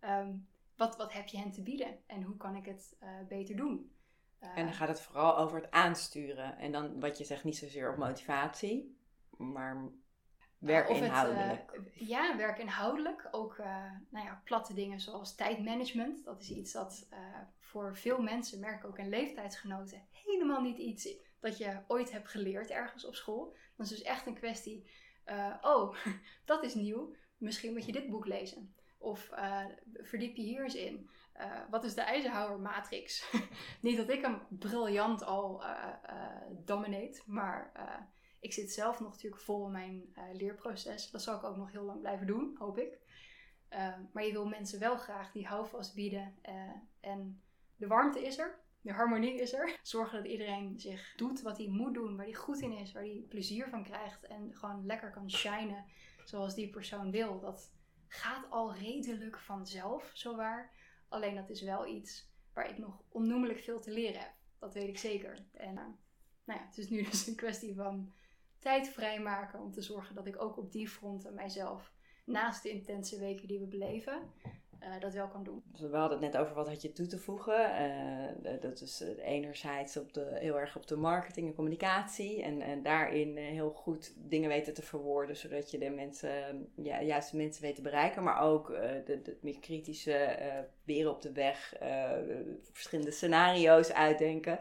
[0.00, 2.98] Um, wat, wat heb je hen te bieden en hoe kan ik het
[3.28, 3.96] beter doen?
[4.38, 6.58] en dan gaat het vooral over het aansturen.
[6.58, 8.96] En dan wat je zegt, niet zozeer op motivatie,
[9.36, 9.92] maar
[10.62, 11.72] Werk inhoudelijk.
[11.72, 13.28] Uh, ja, werk inhoudelijk.
[13.30, 13.66] Ook uh,
[14.10, 16.24] nou ja, platte dingen zoals tijdmanagement.
[16.24, 17.18] Dat is iets dat uh,
[17.58, 21.08] voor veel mensen, merk ook in leeftijdsgenoten, helemaal niet iets
[21.40, 23.56] dat je ooit hebt geleerd ergens op school.
[23.76, 24.90] Dan is dus echt een kwestie,
[25.60, 25.96] oh,
[26.44, 28.74] dat is nieuw, misschien moet je dit boek lezen.
[28.98, 29.30] Of
[29.94, 31.10] verdiep je hier eens in.
[31.70, 33.32] Wat is de Eisenhower matrix?
[33.80, 35.62] Niet dat ik hem briljant al
[36.64, 37.72] dominate, maar
[38.42, 41.10] ik zit zelf nog natuurlijk vol in mijn leerproces.
[41.10, 42.98] Dat zal ik ook nog heel lang blijven doen, hoop ik.
[44.12, 46.34] maar je wil mensen wel graag die houvast bieden
[47.00, 47.42] en
[47.76, 48.60] de warmte is er.
[48.80, 49.78] De harmonie is er.
[49.82, 53.02] Zorgen dat iedereen zich doet wat hij moet doen, waar hij goed in is, waar
[53.02, 55.84] hij plezier van krijgt en gewoon lekker kan shinen
[56.24, 57.40] zoals die persoon wil.
[57.40, 57.72] Dat
[58.08, 60.70] gaat al redelijk vanzelf, zowaar.
[61.08, 64.32] Alleen dat is wel iets waar ik nog onnoemelijk veel te leren heb.
[64.58, 65.44] Dat weet ik zeker.
[65.52, 68.12] En nou ja, het is nu dus een kwestie van
[68.62, 71.92] tijd vrijmaken om te zorgen dat ik ook op die fronten mijzelf,
[72.24, 74.22] naast de intense weken die we beleven,
[74.82, 75.62] uh, dat wel kan doen.
[75.66, 77.70] Dus we hadden het net over wat had je toe te voegen.
[78.44, 82.42] Uh, dat is enerzijds op de, heel erg op de marketing en communicatie.
[82.42, 87.30] En, en daarin heel goed dingen weten te verwoorden, zodat je de mensen, ja, juist
[87.30, 88.22] de mensen weet te bereiken.
[88.22, 88.68] Maar ook
[89.04, 90.38] de, de meer kritische
[90.84, 91.74] weer op de weg,
[92.72, 94.58] verschillende scenario's uitdenken.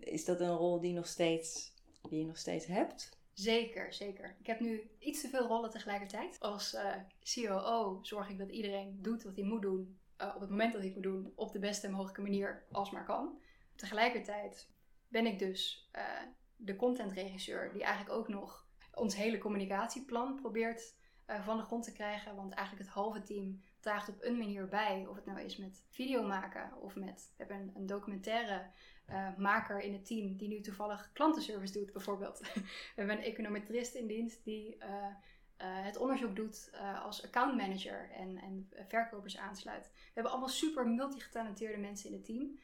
[0.00, 1.76] is dat een rol die, nog steeds,
[2.08, 3.18] die je nog steeds hebt?
[3.32, 4.36] Zeker, zeker.
[4.38, 6.40] Ik heb nu iets te veel rollen tegelijkertijd.
[6.40, 7.02] Als uh, eh,
[7.34, 9.98] COO zorg ik dat iedereen doet wat hij moet doen.
[10.20, 11.32] Uh, op het moment dat hij het moet doen.
[11.34, 13.40] Op de beste mogelijke manier als maar kan.
[13.74, 14.70] Tegelijkertijd
[15.08, 16.02] ben ik dus uh,
[16.56, 20.96] de contentregisseur die eigenlijk ook nog ons hele communicatieplan probeert
[21.26, 22.36] van de grond te krijgen.
[22.36, 25.06] Want eigenlijk het halve team draagt op een manier bij.
[25.08, 27.32] Of het nou is met video maken of met...
[27.36, 28.66] We hebben een, documentaire
[29.10, 32.38] uh, maker in het team die nu toevallig klantenservice doet, bijvoorbeeld.
[32.54, 32.62] we
[32.94, 35.06] hebben een econometrist in dienst die uh, uh,
[35.60, 36.70] het onderzoek doet
[37.02, 39.90] als accountmanager en, en verkopers aansluit.
[39.92, 42.58] We hebben allemaal super multigetalenteerde mensen in het team.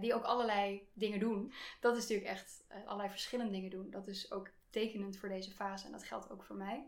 [0.00, 1.52] die ook allerlei dingen doen.
[1.80, 3.90] Dat is natuurlijk echt allerlei verschillende dingen doen.
[3.90, 6.86] Dat is ook tekenend voor deze fase en dat geldt ook voor mij.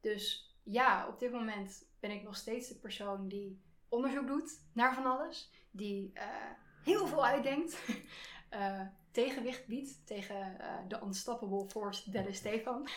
[0.00, 4.94] Dus ja, op dit moment ben ik nog steeds de persoon die onderzoek doet naar
[4.94, 5.50] van alles.
[5.70, 6.12] Die
[6.84, 7.88] heel veel uitdenkt.
[8.50, 12.88] Uh, tegenwicht biedt tegen uh, de unstoppable force Delle Stefan.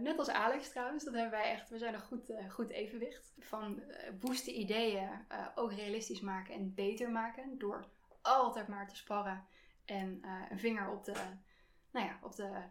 [0.00, 1.70] Net als Alex trouwens, dat hebben wij echt.
[1.70, 3.34] We zijn een goed, goed evenwicht.
[3.38, 3.82] Van
[4.20, 5.10] boosten ideeën
[5.54, 7.58] ook realistisch maken en beter maken.
[7.58, 7.86] Door
[8.22, 9.46] altijd maar te sparren
[9.84, 11.14] en een vinger op de,
[11.90, 12.62] nou ja, op de,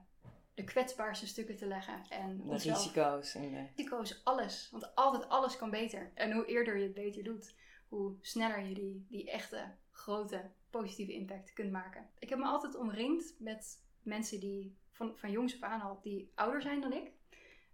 [0.58, 2.02] de kwetsbaarste stukken te leggen.
[2.10, 3.36] En de risico's.
[3.36, 3.66] En de...
[3.76, 4.70] Risico's, alles.
[4.72, 6.12] Want altijd alles kan beter.
[6.14, 7.56] En hoe eerder je het beter doet,
[7.88, 12.10] hoe sneller je die, die echte grote positieve impact kunt maken.
[12.20, 16.32] Ik heb me altijd omringd met mensen die van, van jongs af aan al die
[16.36, 17.12] ouder zijn dan ik.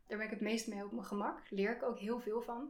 [0.08, 1.42] Daar ben ik het meest mee op mijn gemak.
[1.50, 2.70] Leer ik ook heel veel van.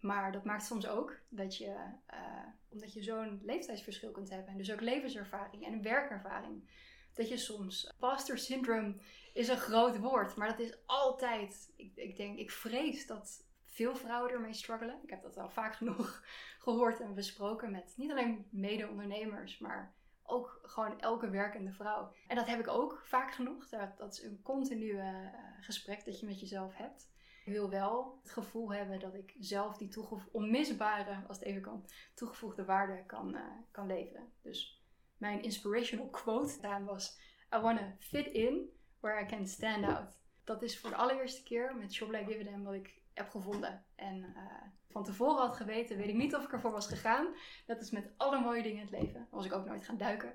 [0.00, 1.74] Maar dat maakt soms ook dat je,
[2.14, 6.68] uh, omdat je zo'n leeftijdsverschil kunt hebben, en dus ook levenservaring en werkervaring,
[7.14, 7.94] dat je soms.
[7.98, 8.94] Pastor syndrome
[9.38, 11.72] is een groot woord, maar dat is altijd.
[11.76, 14.98] Ik, ik denk, ik vrees dat veel vrouwen ermee struggelen.
[15.02, 16.22] Ik heb dat al vaak genoeg
[16.64, 22.12] gehoord en besproken met niet alleen mede-ondernemers, maar ook gewoon elke werkende vrouw.
[22.26, 23.68] En dat heb ik ook vaak genoeg.
[23.68, 25.28] Dat, dat is een continue uh,
[25.60, 27.10] gesprek dat je met jezelf hebt.
[27.44, 29.94] Ik wil wel het gevoel hebben dat ik zelf die
[30.32, 31.84] onmisbare, als het even kan,
[32.14, 34.32] toegevoegde waarde kan, uh, kan leveren.
[34.42, 34.82] Dus
[35.16, 37.18] mijn inspirational quote daarin was:
[37.54, 40.18] I want to fit in where I can stand out.
[40.44, 43.84] Dat is voor de allereerste keer met Shop Like Dividend wat ik heb gevonden.
[43.94, 44.42] En uh,
[44.90, 47.26] van tevoren had geweten, weet ik niet of ik ervoor was gegaan.
[47.66, 49.14] Dat is met alle mooie dingen in het leven.
[49.14, 50.32] Dan was ik ook nooit gaan duiken.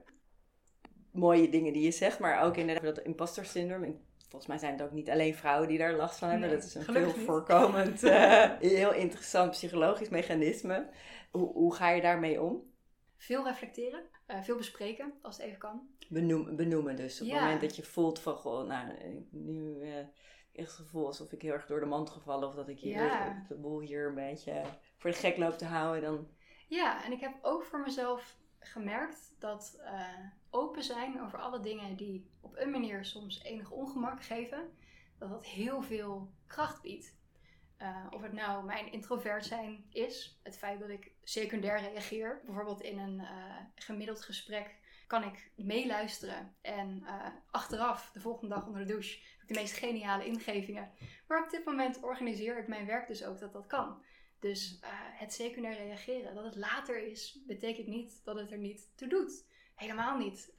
[1.11, 4.01] Mooie dingen die je zegt, maar ook inderdaad dat imposter syndroom.
[4.17, 6.49] Volgens mij zijn het ook niet alleen vrouwen die daar last van hebben.
[6.49, 10.89] dat is een veel voorkomend, uh, heel interessant psychologisch mechanisme.
[11.31, 12.71] Hoe, hoe ga je daarmee om?
[13.17, 14.03] Veel reflecteren,
[14.33, 15.87] uh, veel bespreken als het even kan.
[16.09, 17.21] Benoemen, benoemen dus.
[17.21, 18.93] Op het moment dat je voelt van, goh, nou,
[19.31, 19.81] nu
[20.53, 23.45] echt het gevoel alsof ik heel erg door de mand gevallen of dat ik hier
[23.47, 24.63] de boel hier een beetje
[24.97, 26.01] voor de gek loop te houden.
[26.01, 26.27] Dan...
[26.67, 30.17] Ja, en ik heb ook voor mezelf gemerkt dat uh,
[30.49, 34.69] open zijn over alle dingen die op een manier soms enig ongemak geven,
[35.17, 37.21] dat dat heel veel kracht biedt.
[37.83, 42.81] Uh, of het nou mijn introvert zijn is, het feit dat ik secundair reageer, bijvoorbeeld
[42.81, 44.75] in een uh, gemiddeld gesprek
[45.07, 47.03] kan ik meeluisteren en
[47.51, 50.91] achteraf de volgende dag onder de douche de meest geniale ingevingen.
[51.27, 54.03] Maar op dit moment organiseer ik mijn werk dus ook dat dat kan.
[54.39, 54.79] Dus
[55.13, 59.45] het secundair reageren, dat het later is, betekent niet dat het er niet toe doet.
[59.75, 60.53] Helemaal niet.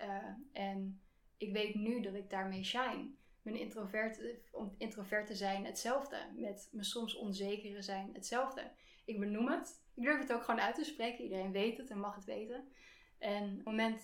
[0.52, 1.00] En
[1.36, 3.10] ik weet nu dat ik daarmee shine.
[3.44, 4.20] Mijn introvert,
[4.52, 6.16] om introvert te zijn hetzelfde.
[6.36, 8.70] Met me soms onzekere zijn hetzelfde.
[9.04, 9.82] Ik benoem het.
[9.94, 11.24] Ik durf het ook gewoon uit te spreken.
[11.24, 12.68] Iedereen weet het en mag het weten.
[13.18, 14.02] En op het moment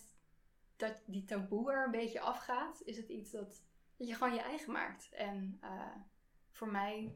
[0.77, 3.63] dat die taboe er een beetje afgaat, is het iets dat,
[3.97, 5.09] dat je gewoon je eigen maakt.
[5.13, 5.97] En uh,
[6.51, 7.13] voor mij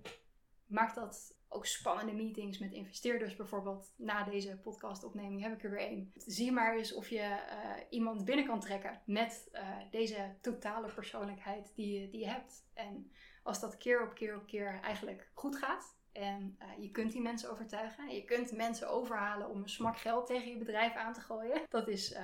[0.66, 3.92] maakt dat ook spannende meetings met investeerders bijvoorbeeld.
[3.96, 6.12] Na deze podcastopneming heb ik er weer één.
[6.14, 11.72] Zie maar eens of je uh, iemand binnen kan trekken met uh, deze totale persoonlijkheid
[11.74, 12.64] die je, die hebt.
[12.74, 17.12] En als dat keer op keer op keer eigenlijk goed gaat, en uh, je kunt
[17.12, 18.14] die mensen overtuigen.
[18.14, 21.62] Je kunt mensen overhalen om een smak geld tegen je bedrijf aan te gooien.
[21.68, 22.16] Dat is,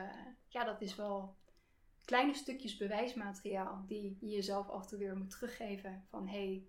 [0.49, 1.37] ja, dat is wel
[2.05, 6.05] kleine stukjes bewijsmateriaal die je jezelf af en toe weer moet teruggeven.
[6.09, 6.65] Van hey,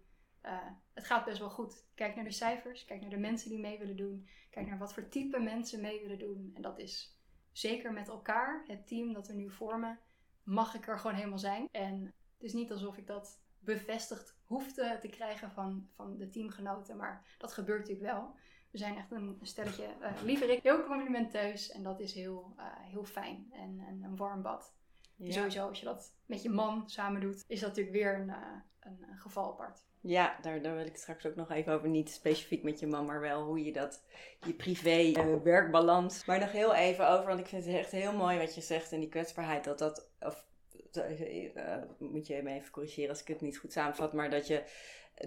[0.45, 0.57] uh,
[0.93, 1.85] het gaat best wel goed.
[1.95, 4.27] Kijk naar de cijfers, kijk naar de mensen die mee willen doen.
[4.49, 6.51] Kijk naar wat voor type mensen mee willen doen.
[6.55, 7.19] En dat is
[7.51, 9.99] zeker met elkaar, het team dat we nu vormen,
[10.43, 11.67] mag ik er gewoon helemaal zijn.
[11.71, 16.97] En het is niet alsof ik dat bevestigd hoefde te krijgen van, van de teamgenoten.
[16.97, 18.35] Maar dat gebeurt natuurlijk wel.
[18.71, 21.71] We zijn echt een stelletje uh, lieverik, heel complimenteus.
[21.71, 23.47] En dat is heel, uh, heel fijn.
[23.51, 24.73] En, en, een warm bad.
[25.15, 25.31] Ja.
[25.31, 28.35] Sowieso, als je dat met je man samen doet, is dat natuurlijk weer een, uh,
[28.79, 29.85] een, een, geval apart.
[30.03, 31.89] Ja, daar, daar wil ik straks ook nog even over.
[31.89, 34.03] Niet specifiek met je man, maar wel hoe je dat,
[34.45, 36.25] je privé-werkbalans.
[36.25, 38.91] maar nog heel even over, want ik vind het echt heel mooi wat je zegt.
[38.91, 40.45] En die kwetsbaarheid, dat dat, of
[40.93, 44.63] uh, moet je me even corrigeren als ik het niet goed samenvat, maar dat je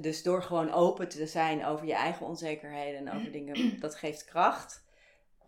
[0.00, 4.24] dus door gewoon open te zijn over je eigen onzekerheden en over dingen, dat geeft
[4.24, 4.84] kracht.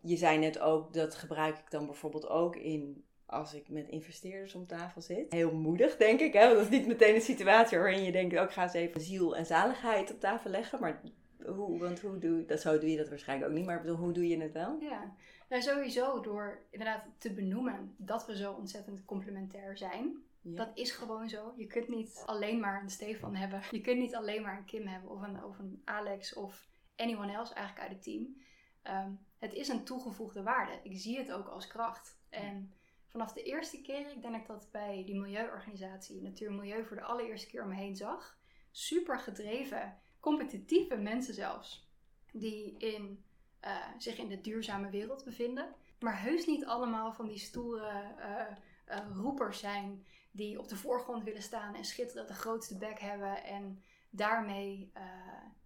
[0.01, 4.55] Je zei net ook, dat gebruik ik dan bijvoorbeeld ook in als ik met investeerders
[4.55, 5.33] om tafel zit.
[5.33, 6.33] Heel moedig, denk ik.
[6.33, 6.45] Hè?
[6.45, 9.01] Want dat is niet meteen een situatie waarin je denkt, ook oh, ga eens even
[9.01, 10.81] ziel en zaligheid op tafel leggen.
[10.81, 11.01] Maar
[11.47, 12.61] hoe, want hoe doe je dat?
[12.61, 13.67] Zo doe je dat waarschijnlijk ook niet.
[13.67, 14.79] Maar bedoel, hoe doe je het wel?
[14.81, 15.15] Ja,
[15.49, 20.25] nou sowieso door inderdaad te benoemen dat we zo ontzettend complementair zijn.
[20.41, 20.57] Ja.
[20.57, 21.55] Dat is gewoon zo.
[21.57, 23.63] Je kunt niet alleen maar een Stefan hebben.
[23.71, 26.67] Je kunt niet alleen maar een Kim hebben of een, of een Alex of
[26.97, 28.37] anyone else eigenlijk uit het team.
[28.85, 30.73] Um, het is een toegevoegde waarde.
[30.83, 32.17] Ik zie het ook als kracht.
[32.29, 32.73] En
[33.17, 36.97] vanaf de eerste keer, ik denk dat ik dat bij die milieuorganisatie Natuur Milieu voor
[36.97, 38.39] de allereerste keer om me heen zag.
[38.71, 41.89] Super gedreven, competitieve mensen zelfs.
[42.33, 43.25] Die in,
[43.65, 45.75] uh, zich in de duurzame wereld bevinden.
[46.01, 51.25] Maar heus niet allemaal van die stoere uh, uh, roepers zijn die op de voorgrond
[51.25, 54.93] willen staan en schitteren, de grootste bek hebben en daarmee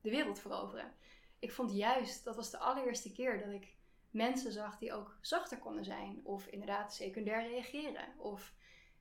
[0.00, 0.92] de wereld veroveren.
[1.38, 3.74] Ik vond juist, dat was de allereerste keer dat ik
[4.10, 8.54] mensen zag die ook zachter konden zijn of inderdaad secundair reageren of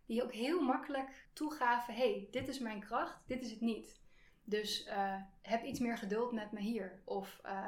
[0.06, 4.00] die ook heel makkelijk toegaven, hey, dit is mijn kracht, dit is het niet.
[4.44, 7.02] Dus uh, heb iets meer geduld met me hier.
[7.04, 7.66] Of uh,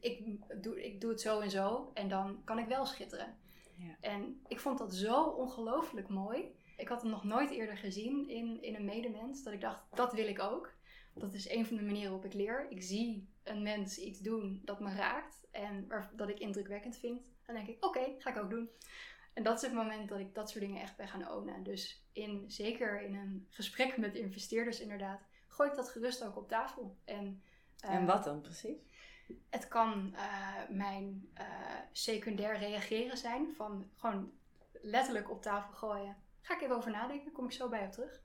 [0.00, 3.38] ik, doe, ik doe het zo en zo en dan kan ik wel schitteren.
[3.76, 3.96] Ja.
[4.00, 6.54] En ik vond dat zo ongelooflijk mooi.
[6.76, 9.42] Ik had het nog nooit eerder gezien in, in een medemens.
[9.42, 10.72] Dat ik dacht, dat wil ik ook.
[11.14, 12.66] Dat is een van de manieren waarop ik leer.
[12.68, 15.46] Ik zie een mens iets doen dat me raakt.
[15.50, 17.22] En dat ik indrukwekkend vind.
[17.46, 18.70] Dan denk ik, oké, ga ik ook doen.
[19.32, 21.62] En dat is het moment dat ik dat soort dingen echt ben gaan ownen.
[21.62, 26.48] Dus in, zeker in een gesprek met investeerders inderdaad, gooi ik dat gerust ook op
[26.48, 26.96] tafel.
[27.04, 27.42] En,
[27.84, 28.78] uh, en wat dan precies?
[29.50, 31.44] Het kan uh, mijn uh,
[31.92, 33.54] secundair reageren zijn.
[33.54, 34.32] Van gewoon
[34.72, 36.16] letterlijk op tafel gooien.
[36.40, 38.22] Ga ik even over nadenken, kom ik zo bij op terug.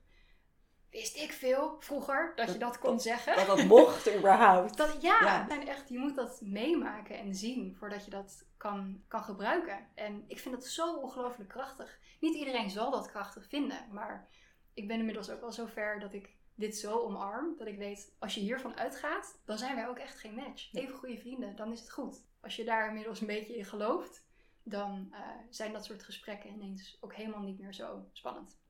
[0.96, 3.36] Wist ik veel vroeger dat, je dat kon dat, zeggen.
[3.36, 4.76] Dat dat mocht überhaupt.
[4.76, 5.66] Dat, ja, ja.
[5.66, 9.88] echt, je moet dat meemaken en zien voordat je dat kan, kan gebruiken.
[9.94, 11.98] En ik vind dat zo ongelooflijk krachtig.
[12.20, 14.28] Niet iedereen zal dat krachtig vinden, maar
[14.74, 17.54] ik ben inmiddels ook wel zo ver dat ik dit zo omarm.
[17.58, 20.72] Dat ik weet, als je hiervan uitgaat, dan zijn wij ook echt geen match.
[20.72, 22.24] Even goede vrienden, dan is het goed.
[22.40, 24.24] Als je daar inmiddels een beetje in gelooft,
[24.62, 25.18] dan uh,
[25.50, 28.64] zijn dat soort gesprekken ineens ook helemaal niet meer zo spannend.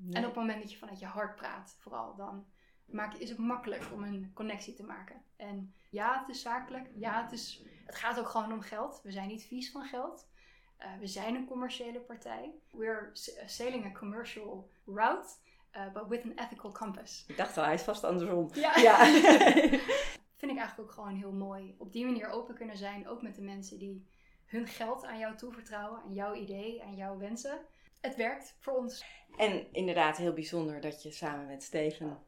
[0.00, 0.14] Nee.
[0.14, 2.46] En op het moment dat je vanuit je hart praat, vooral, dan
[2.84, 5.22] maak, is het makkelijk om een connectie te maken.
[5.36, 6.90] En ja, het is zakelijk.
[6.94, 9.00] Ja, het, is, het gaat ook gewoon om geld.
[9.02, 10.26] We zijn niet vies van geld.
[10.80, 12.54] Uh, we zijn een commerciële partij.
[12.70, 13.10] We're
[13.46, 15.28] sailing a commercial route,
[15.76, 17.24] uh, but with an ethical compass.
[17.26, 18.50] Ik dacht al, hij is vast andersom.
[18.52, 18.76] Ja.
[18.76, 19.04] ja.
[20.38, 21.74] Vind ik eigenlijk ook gewoon heel mooi.
[21.78, 24.06] Op die manier open kunnen zijn, ook met de mensen die
[24.44, 27.58] hun geld aan jou toevertrouwen, aan jouw idee, aan jouw wensen.
[28.00, 29.04] Het werkt voor ons.
[29.36, 32.18] En inderdaad heel bijzonder dat je samen met Steven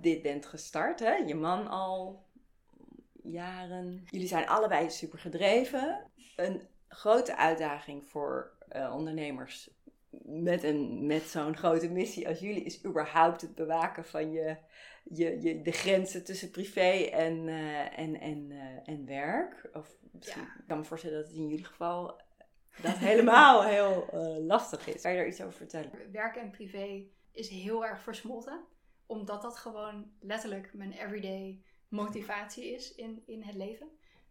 [0.00, 1.00] dit bent gestart.
[1.00, 1.14] Hè?
[1.14, 2.24] Je man al
[3.22, 4.02] jaren.
[4.10, 6.10] Jullie zijn allebei super gedreven.
[6.36, 9.70] Een grote uitdaging voor uh, ondernemers
[10.22, 14.56] met, een, met zo'n grote missie als jullie is überhaupt het bewaken van je,
[15.04, 19.70] je, je, de grenzen tussen privé en, uh, en, en, uh, en werk.
[19.72, 20.64] Of misschien, ja.
[20.66, 22.20] Kan me voorstellen dat het in jullie geval
[22.82, 25.02] dat helemaal heel uh, lastig is.
[25.02, 25.90] Kan je daar iets over vertellen?
[26.12, 28.64] Werk en privé is heel erg versmolten.
[29.06, 33.88] Omdat dat gewoon letterlijk mijn everyday motivatie is in, in het leven.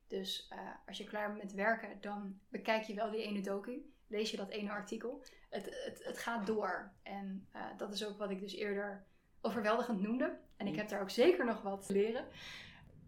[0.08, 3.92] Dus uh, als je klaar bent met werken, dan bekijk je wel die ene docu.
[4.08, 5.24] Lees je dat ene artikel.
[5.50, 6.94] het, het, het gaat door.
[7.04, 9.06] En eh, dat is ook wat ik dus eerder
[9.42, 10.38] overweldigend noemde.
[10.58, 12.26] En ik heb daar ook zeker nog wat te leren.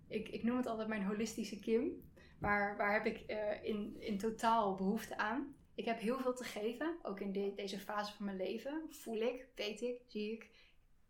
[0.07, 2.10] Ik, ik noem het altijd mijn holistische Kim.
[2.41, 5.55] Waar, waar heb ik eh, in, in totaal behoefte aan?
[5.75, 8.87] Ik heb heel veel te geven, ook in de, deze fase van mijn leven.
[8.89, 10.49] Voel ik, weet ik, zie ik.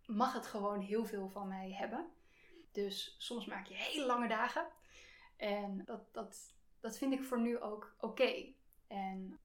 [0.05, 2.09] Mag het gewoon heel veel van mij hebben.
[2.71, 4.67] Dus soms maak je hele lange dagen.
[5.37, 8.53] En dat, dat, dat vind ik voor nu ook oké.
[8.87, 9.39] En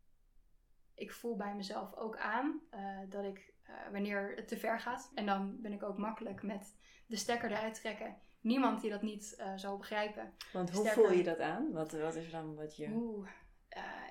[0.95, 5.11] ik voel bij mezelf ook aan uh, dat ik uh, wanneer het te ver gaat.
[5.15, 6.77] En dan ben ik ook makkelijk met
[7.07, 8.17] de stekker eruit trekken.
[8.47, 10.33] Niemand die dat niet uh, zal begrijpen.
[10.53, 11.73] Want hoe Sterker, voel je dat aan?
[11.73, 12.89] Wat, wat is dan wat je.
[12.93, 13.29] Oeh,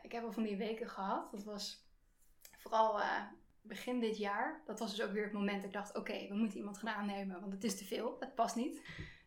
[0.01, 1.31] ik heb al van die weken gehad.
[1.31, 1.86] Dat was
[2.57, 3.01] vooral
[3.61, 4.61] begin dit jaar.
[4.65, 6.95] Dat was dus ook weer het moment dat ik dacht: oké, we moeten iemand gaan
[6.95, 8.17] aannemen, want het is te veel.
[8.19, 8.81] Het past niet.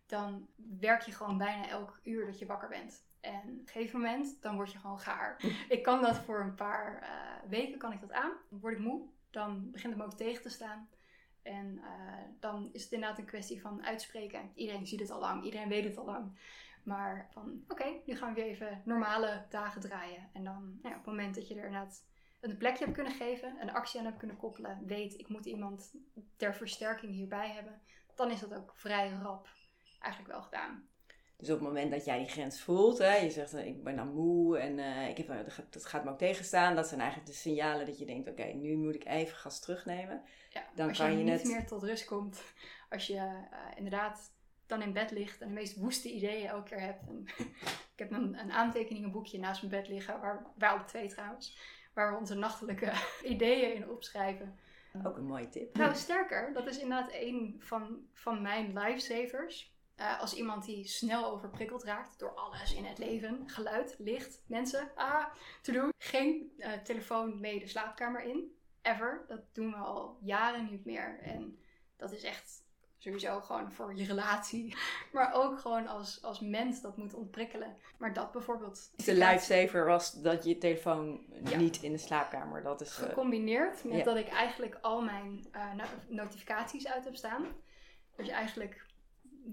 [0.07, 0.49] Dan
[0.81, 3.03] werk je gewoon bijna elk uur dat je wakker bent.
[3.21, 5.37] En op een gegeven moment, dan word je gewoon gaar.
[5.69, 7.09] ik kan dat voor een paar
[7.49, 8.33] weken, kan ik dat aan.
[8.51, 9.03] Dan word ik moe.
[9.31, 10.89] Dan begint het me ook tegen te staan.
[11.49, 11.85] En uh,
[12.41, 14.51] dan is het inderdaad een kwestie van uitspreken.
[14.55, 16.39] Iedereen ziet het al lang, iedereen weet het al lang.
[16.85, 20.29] Maar van, oké, nu gaan we weer even normale dagen draaien.
[20.33, 22.05] En dan, nou ja, op het moment dat je er inderdaad
[22.41, 25.95] een plekje hebt kunnen geven, een actie aan hebt kunnen koppelen, weet ik moet iemand
[26.37, 27.81] ter versterking hierbij hebben,
[28.15, 29.49] dan is dat ook vrij rap
[30.01, 30.89] eigenlijk wel gedaan.
[31.39, 34.15] Dus op het moment dat jij die grens voelt, hè, je zegt ik ben dan
[34.15, 36.75] moe en uh, ik heb, dat gaat me ook tegenstaan.
[36.75, 40.23] Dat zijn eigenlijk de signalen dat je denkt, oké, nu moet ik even gas terugnemen.
[40.51, 42.43] Ja, dan als kan je, je niet meer tot rust komt,
[42.91, 43.43] als je uh,
[43.77, 44.33] inderdaad
[44.67, 47.09] dan in bed ligt en de meest woeste ideeën elke keer hebt.
[47.09, 47.27] En
[47.95, 51.59] ik heb een, een aantekeningenboekje naast mijn bed liggen, waar, wij alle twee trouwens,
[51.95, 52.93] waar we onze nachtelijke
[53.35, 54.59] ideeën in opschrijven.
[55.05, 55.77] Ook een mooie tip.
[55.77, 59.77] Nou, sterker, dat is inderdaad een van, van mijn lifesavers.
[60.01, 64.91] Uh, als iemand die snel overprikkeld raakt door alles in het leven, geluid, licht, mensen,
[64.95, 65.25] ah,
[65.63, 65.93] to doen.
[65.99, 68.57] Geen uh, telefoon mee de slaapkamer in.
[68.83, 69.25] Ever.
[69.29, 71.19] Dat doen we al jaren niet meer.
[71.23, 71.59] En
[71.97, 72.67] dat is echt
[72.99, 74.77] sowieso gewoon voor je relatie.
[75.13, 77.77] Maar ook gewoon als, als mens dat moet ontprikkelen.
[77.99, 78.91] Maar dat bijvoorbeeld.
[79.05, 81.57] De lifesaver was dat je telefoon ja.
[81.57, 82.63] niet in de slaapkamer.
[82.63, 84.05] Dat is, uh, Gecombineerd met ja.
[84.05, 85.47] dat ik eigenlijk al mijn
[86.09, 87.47] notificaties uit heb staan.
[88.17, 88.87] Dus eigenlijk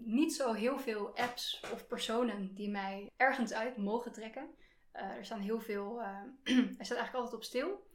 [0.04, 4.50] niet zo heel veel apps of personen die mij ergens uit mogen trekken.
[4.96, 6.02] Uh, er staan heel veel.
[6.02, 7.88] Uh, hij staat eigenlijk altijd op stil.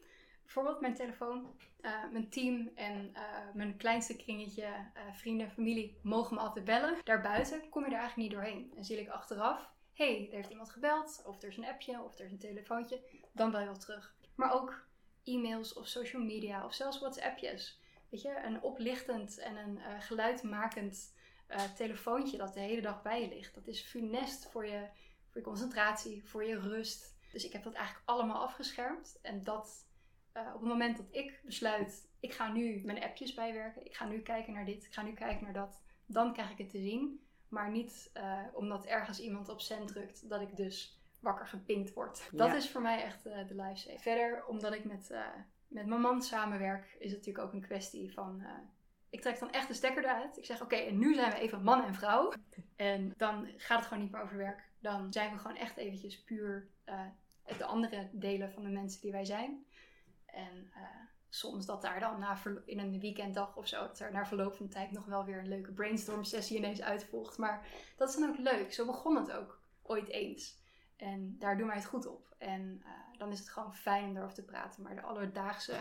[0.43, 3.13] Bijvoorbeeld mijn telefoon, uh, mijn team en
[3.55, 4.67] mijn kleinste kringetje,
[5.13, 6.99] vrienden, familie mogen me altijd bellen.
[7.05, 8.73] Daarbuiten kom je er eigenlijk niet doorheen.
[8.77, 12.19] En zie ik achteraf, hey, er heeft iemand gebeld, of er is een appje, of
[12.19, 13.01] er is een telefoontje,
[13.33, 14.15] dan bel je wel terug.
[14.35, 14.87] Maar ook
[15.25, 17.81] e-mails of social media of zelfs WhatsAppjes.
[18.09, 21.15] Weet je, een oplichtend en een geluidmakend
[21.51, 23.55] uh, telefoontje dat de hele dag bij je ligt.
[23.55, 24.89] Dat is funest voor je,
[25.29, 27.19] voor je concentratie, voor je rust.
[27.33, 29.19] Dus ik heb dat eigenlijk allemaal afgeschermd.
[29.23, 29.87] En dat
[30.37, 33.87] uh, op het moment dat ik besluit, ik ga nu mijn appjes bijwerken.
[33.87, 35.83] Ik ga nu kijken naar dit, ik ga nu kijken naar dat.
[36.07, 37.25] Dan krijg ik het te zien.
[37.49, 42.29] Maar niet uh, omdat ergens iemand op cent drukt, dat ik dus wakker gepinkt word.
[42.31, 42.37] Ja.
[42.37, 44.01] Dat is voor mij echt de lifesaver.
[44.01, 45.15] Verder, omdat ik met,
[45.69, 48.43] met mijn man samenwerk, is het natuurlijk ook een kwestie van
[49.11, 50.37] ik trek dan echt de stekker eruit.
[50.37, 52.33] Ik zeg, oké, en nu zijn we even man en vrouw.
[52.77, 54.69] En dan gaat het gewoon niet meer over werk.
[54.79, 57.01] Dan zijn we gewoon echt eventjes puur uh,
[57.59, 59.67] de andere delen van de mensen die wij zijn.
[60.27, 60.83] En uh,
[61.29, 64.69] soms dat daar dan na in een weekenddag of zo, dat er na verloop van
[64.69, 67.39] tijd nog wel weer een leuke brainstorm sessie ineens uitvolgt.
[67.39, 68.73] Maar dat is dan ook leuk.
[68.73, 70.59] Zo begon het ook ooit eens.
[70.97, 72.35] En daar doen wij het goed op.
[72.39, 74.83] En uh, dan is het gewoon fijn om erover te praten.
[74.83, 75.77] Maar de alledaagse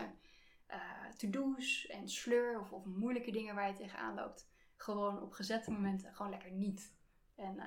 [0.72, 4.48] uh, to-do's en sleur of, of, moeilijke dingen waar je tegenaan loopt.
[4.76, 6.94] Gewoon op gezette momenten gewoon lekker niet.
[7.36, 7.64] En, uh,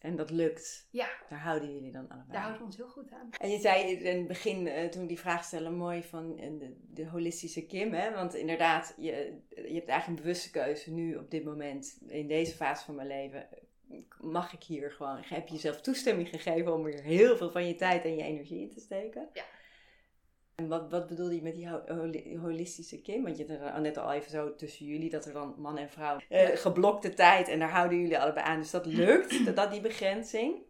[0.00, 0.88] en dat lukt.
[0.90, 1.08] Ja.
[1.28, 3.30] Daar houden jullie dan allebei Daar houden we ons heel goed aan.
[3.30, 7.06] En je zei in het begin, uh, toen die vraag stellen, mooi van de, de,
[7.06, 7.92] holistische Kim.
[7.92, 8.14] Hè?
[8.14, 12.54] Want inderdaad, je, je hebt eigenlijk een bewuste keuze nu op dit moment, in deze
[12.54, 13.48] fase van mijn leven.
[14.20, 17.74] Mag ik hier gewoon, heb je jezelf toestemming gegeven om er heel veel van je
[17.74, 19.28] tijd en je energie in te steken?
[19.32, 19.44] Ja.
[20.54, 23.22] En wat, wat bedoelde je met die holistische Kim?
[23.22, 26.18] Want je had net al even zo tussen jullie dat er dan man en vrouw
[26.30, 28.58] uh, geblokte tijd en daar houden jullie allebei aan.
[28.58, 30.62] Dus dat lukt, dat, dat die begrenzing?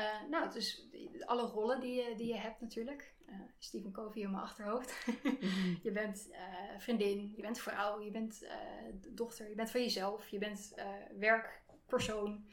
[0.00, 0.88] Uh, nou, dus
[1.24, 3.14] alle rollen die je, die je hebt natuurlijk.
[3.28, 5.06] Uh, Stephen Covey in mijn achterhoofd.
[5.82, 6.28] je bent
[6.78, 8.46] vriendin, je bent vrouw, je bent
[9.08, 10.74] dochter, je bent van jezelf, je bent
[11.18, 12.44] werkpersoon.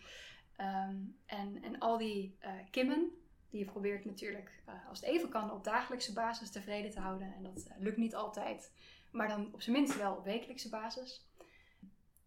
[0.58, 2.38] Um, en, en al die
[2.72, 3.12] Kimmen,
[3.54, 7.34] die je probeert natuurlijk, uh, als het even kan, op dagelijkse basis tevreden te houden.
[7.34, 8.72] En dat uh, lukt niet altijd,
[9.12, 11.28] maar dan op zijn minst wel op wekelijkse basis.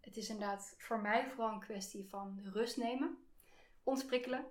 [0.01, 3.19] Het is inderdaad voor mij vooral een kwestie van rust nemen,
[3.83, 4.45] ontsprikkelen,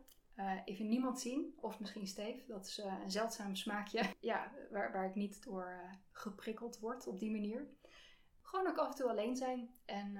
[0.65, 1.53] even niemand zien.
[1.59, 2.43] Of misschien Steve.
[2.47, 4.01] Dat is een zeldzaam smaakje.
[4.19, 5.79] Ja, waar, waar ik niet door
[6.11, 7.67] geprikkeld word op die manier.
[8.41, 9.69] Gewoon ook af en toe alleen zijn.
[9.85, 10.13] En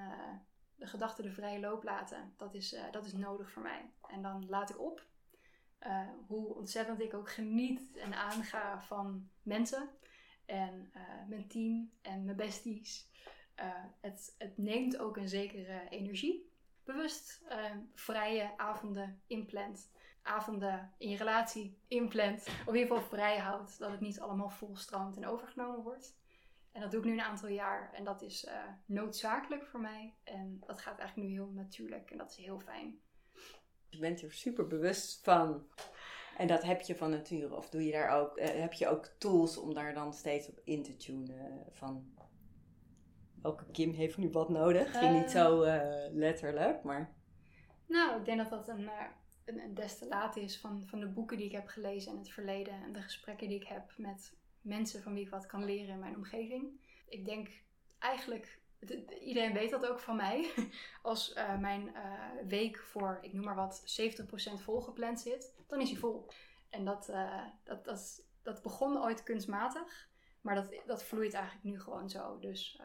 [0.76, 2.34] de gedachten de vrije loop laten.
[2.38, 3.89] Dat is, dat is nodig voor mij.
[4.08, 5.06] En dan laat ik op
[5.86, 9.89] uh, hoe ontzettend ik ook geniet en aanga van mensen.
[10.45, 13.09] En uh, mijn team en mijn besties.
[13.59, 13.65] Uh,
[14.01, 16.53] het, het neemt ook een zekere energie.
[16.83, 17.43] Bewust
[17.93, 19.91] vrije avonden inplant.
[20.21, 22.41] Avonden in je relatie inplant.
[22.41, 23.79] Of in ieder geval vrij houdt.
[23.79, 26.17] Dat het niet allemaal volstroomt en overgenomen wordt.
[26.71, 27.93] En dat doe ik nu een aantal jaar.
[27.93, 28.47] En dat is
[28.86, 30.13] noodzakelijk voor mij.
[30.23, 32.11] En dat gaat eigenlijk nu heel natuurlijk.
[32.11, 32.99] En dat is heel fijn.
[33.96, 35.68] Je bent er super bewust van.
[36.38, 37.56] En dat heb je van nature.
[37.56, 40.62] Of doe je daar ook, uh, heb je ook tools om daar dan steeds op
[40.64, 41.66] in te tunen?
[41.72, 42.14] Van
[43.41, 45.00] welke Kim heeft nu wat nodig?
[45.00, 45.82] Ging niet zo uh,
[46.12, 47.14] letterlijk, maar.
[47.88, 48.89] Nou, ik denk dat dat een,
[49.46, 52.74] een, een destillaat is van, van de boeken die ik heb gelezen in het verleden.
[52.84, 56.00] En de gesprekken die ik heb met mensen van wie ik wat kan leren in
[56.00, 56.82] mijn omgeving.
[57.08, 57.50] Ik denk
[58.00, 58.60] eigenlijk
[59.21, 60.51] iedereen weet dat ook van mij.
[61.01, 64.01] Als uh, mijn uh, week voor, ik noem maar wat,
[64.59, 66.27] 70% volgepland zit, dan is hij vol.
[66.69, 70.09] En dat, uh, dat, dat, dat begon ooit kunstmatig,
[70.41, 72.39] maar dat, dat vloeit eigenlijk nu gewoon zo.
[72.39, 72.81] Dus,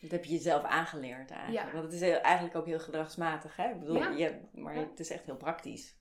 [0.00, 1.66] dat heb je jezelf aangeleerd eigenlijk.
[1.66, 1.72] Ja.
[1.72, 3.56] Want het is eigenlijk ook heel gedragsmatig.
[3.56, 3.70] Hè?
[3.70, 4.10] Ik bedoel, ja.
[4.10, 5.96] je, maar het is echt heel praktisch.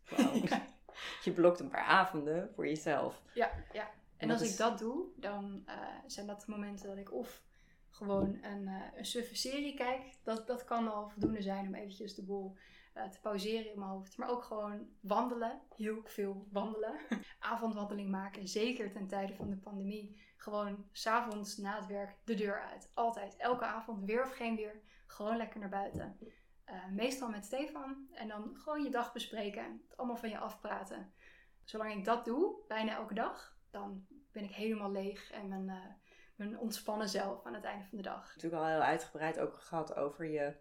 [1.23, 3.21] je blokt een paar avonden voor jezelf.
[3.33, 3.89] Ja, ja.
[4.17, 5.65] En, als ik dat doe, dan
[6.05, 7.43] zijn dat de momenten dat ik of
[7.95, 12.15] gewoon een, uh, een suffe serie kijk, dat, dat kan al voldoende zijn om eventjes
[12.15, 12.55] de boel
[12.95, 14.17] uh, te pauzeren in mijn hoofd.
[14.17, 16.95] Maar ook gewoon wandelen, heel veel wandelen.
[17.39, 20.21] Avondwandeling maken, zeker ten tijde van de pandemie.
[20.37, 22.91] Gewoon s'avonds na het werk de deur uit.
[22.93, 26.17] Altijd, elke avond, weer of geen weer, gewoon lekker naar buiten.
[26.69, 31.13] Uh, meestal met Stefan en dan gewoon je dag bespreken, het allemaal van je afpraten.
[31.63, 35.97] Zolang ik dat doe, bijna elke dag, dan ben ik helemaal leeg en mijn
[36.35, 38.35] mijn ontspannen zelf aan het einde van de dag.
[38.35, 40.53] Natuurlijk al heel uitgebreid ook gehad over je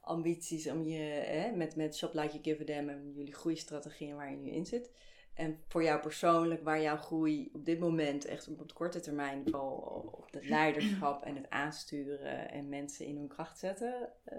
[0.00, 4.16] ambities om je hè, met, met Shop Like You Give a Damn en jullie groeistrategieën
[4.16, 4.90] waar je nu in zit.
[5.34, 9.74] En voor jou persoonlijk, waar jouw groei op dit moment echt op, korte termijn vooral
[10.12, 14.12] op het leiderschap en het aansturen en mensen in hun kracht zetten.
[14.32, 14.38] Uh,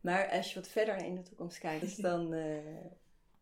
[0.00, 2.32] maar als je wat verder in de toekomst kijkt, dan.
[2.32, 2.56] Uh...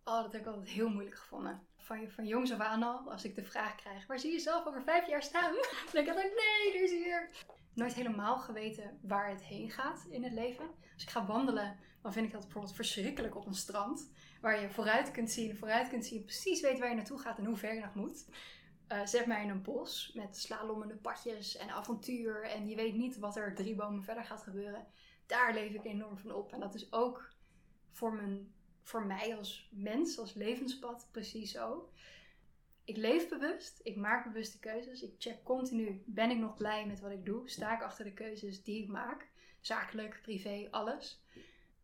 [0.04, 3.24] Oh, dat heb ik altijd heel moeilijk gevonden van, van jongs af aan al, als
[3.24, 5.52] ik de vraag krijg, waar zie je jezelf over vijf jaar staan?
[5.84, 7.30] Dan denk ik altijd, nee, er is hier.
[7.74, 10.64] Nooit helemaal geweten waar het heen gaat in het leven.
[10.94, 14.10] Als ik ga wandelen, dan vind ik dat bijvoorbeeld verschrikkelijk op een strand.
[14.40, 17.44] Waar je vooruit kunt zien, vooruit kunt zien, precies weet waar je naartoe gaat en
[17.44, 18.26] hoe ver je nog moet.
[18.92, 22.42] Uh, zet mij in een bos met slalommende padjes en avontuur.
[22.42, 24.86] En je weet niet wat er drie bomen verder gaat gebeuren.
[25.26, 26.52] Daar leef ik enorm van op.
[26.52, 27.34] En dat is ook
[27.90, 28.54] voor mijn
[28.86, 31.90] voor mij als mens, als levenspad, precies zo.
[32.84, 37.00] Ik leef bewust, ik maak bewuste keuzes, ik check continu, ben ik nog blij met
[37.00, 37.48] wat ik doe?
[37.48, 39.28] Sta ik achter de keuzes die ik maak?
[39.60, 41.24] Zakelijk, privé, alles.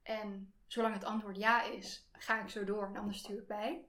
[0.03, 3.85] En zolang het antwoord ja is, ga ik zo door en anders stuur ik bij.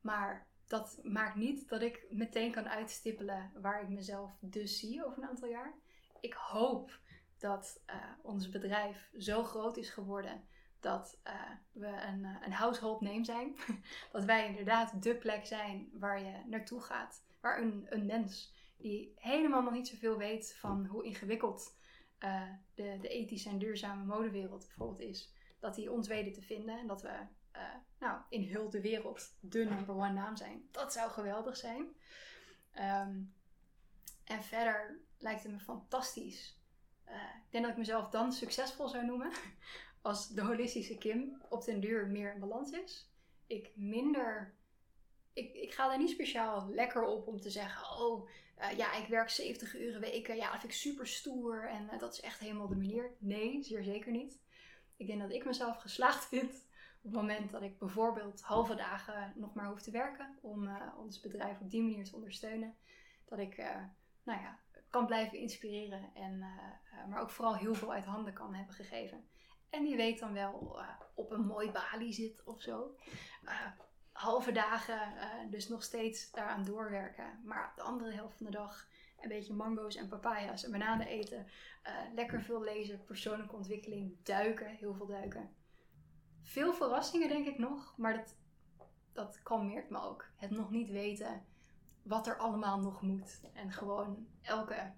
[0.00, 5.22] Maar dat maakt niet dat ik meteen kan uitstippelen waar ik mezelf dus zie over
[5.22, 5.74] een aantal jaar.
[6.20, 6.98] Ik hoop
[7.38, 10.48] dat uh, ons bedrijf zo groot is geworden
[10.84, 11.32] dat uh,
[11.72, 13.56] we een, uh, een household name zijn.
[14.12, 17.24] dat wij inderdaad de plek zijn waar je naartoe gaat.
[17.40, 21.76] Waar een, een mens die helemaal nog niet zoveel weet van hoe ingewikkeld
[22.24, 22.42] uh,
[22.74, 25.32] de, de ethische en duurzame modewereld bijvoorbeeld is.
[25.58, 27.12] Dat die ons weten te vinden en dat we
[27.98, 30.68] nou, in heel de wereld de number one naam zijn.
[30.70, 31.96] Dat zou geweldig zijn.
[32.78, 33.34] Um,
[34.24, 36.60] en verder lijkt het me fantastisch.
[37.06, 39.32] ik denk dat ik mezelf dan succesvol zou noemen
[40.04, 43.10] als de holistische Kim op den duur meer in balans is,
[43.46, 44.54] ik minder.
[45.32, 48.28] Ik, ik ga daar niet speciaal lekker op om te zeggen: Oh,
[48.60, 50.36] uh, ja, ik werk 70 uur weken.
[50.36, 53.10] Ja, dat ik super stoer en uh, dat is echt helemaal de manier.
[53.18, 54.40] Nee, zeer zeker niet.
[54.96, 56.64] Ik denk dat ik mezelf geslaagd vind
[56.96, 60.82] op het moment dat ik bijvoorbeeld halve dagen nog maar hoef te werken om uh,
[60.98, 62.74] ons bedrijf op die manier te ondersteunen.
[63.24, 63.56] Dat ik,
[64.22, 66.38] nou ja, kan blijven inspireren en,
[67.08, 69.24] maar ook vooral heel veel uit handen kan hebben gegeven.
[69.74, 72.96] En die weet dan wel uh, op een mooi balie zit of zo.
[73.44, 73.66] Uh,
[74.12, 77.40] halve dagen, uh, dus nog steeds daaraan doorwerken.
[77.44, 78.88] Maar de andere helft van de dag
[79.20, 81.46] een beetje mango's en papaya's en bananen eten.
[82.14, 85.54] lekker veel lezen, persoonlijke ontwikkeling, duiken, heel veel duiken.
[86.42, 88.36] Veel verrassingen denk ik nog, maar dat,
[89.12, 90.28] dat kalmeert me ook.
[90.36, 91.44] Het nog niet weten
[92.02, 93.40] wat er allemaal nog moet.
[93.52, 94.92] En gewoon elke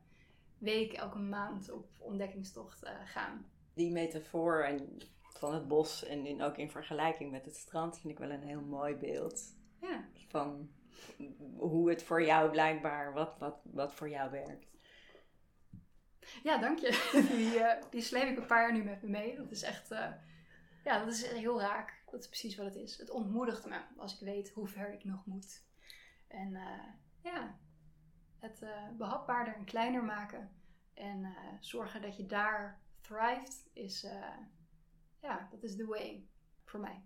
[0.58, 3.46] week, elke maand op ontdekkingstocht gaan
[3.76, 4.98] die metafoor en
[5.38, 8.42] van het bos en in, ook in vergelijking met het strand vind ik wel een
[8.42, 9.56] heel mooi beeld.
[9.80, 10.04] Ja.
[10.28, 10.70] Van
[11.56, 14.74] hoe het voor jou blijkbaar, wat, wat, wat voor jou werkt.
[16.42, 17.10] Ja, dank je.
[17.36, 19.36] Die, uh, die sleep ik een paar jaar nu met me mee.
[19.36, 20.12] Dat is echt, uh,
[20.84, 22.02] ja, dat is heel raak.
[22.10, 22.96] Dat is precies wat het is.
[22.96, 25.64] Het ontmoedigt me als ik weet hoe ver ik nog moet.
[26.28, 26.84] En uh,
[27.22, 27.58] ja,
[28.38, 28.64] het
[28.96, 30.50] behapbaarder en kleiner maken.
[30.94, 34.06] En zorgen dat je daar thrived is,
[35.20, 36.26] ja, dat is the way
[36.64, 37.02] voor mij.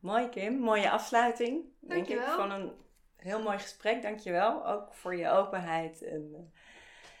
[0.00, 1.64] Mooi Kim, mooie afsluiting.
[1.80, 2.24] Dankjewel.
[2.24, 2.72] Denk ik van een
[3.16, 4.02] heel mooi gesprek.
[4.02, 6.02] Dankjewel ook voor je openheid.
[6.02, 6.52] En,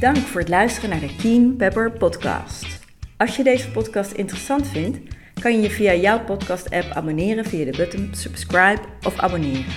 [0.00, 2.80] Dank voor het luisteren naar de Keen Pepper podcast.
[3.16, 4.98] Als je deze podcast interessant vindt,
[5.40, 9.72] kan je je via jouw podcast-app abonneren via de button subscribe of abonneren.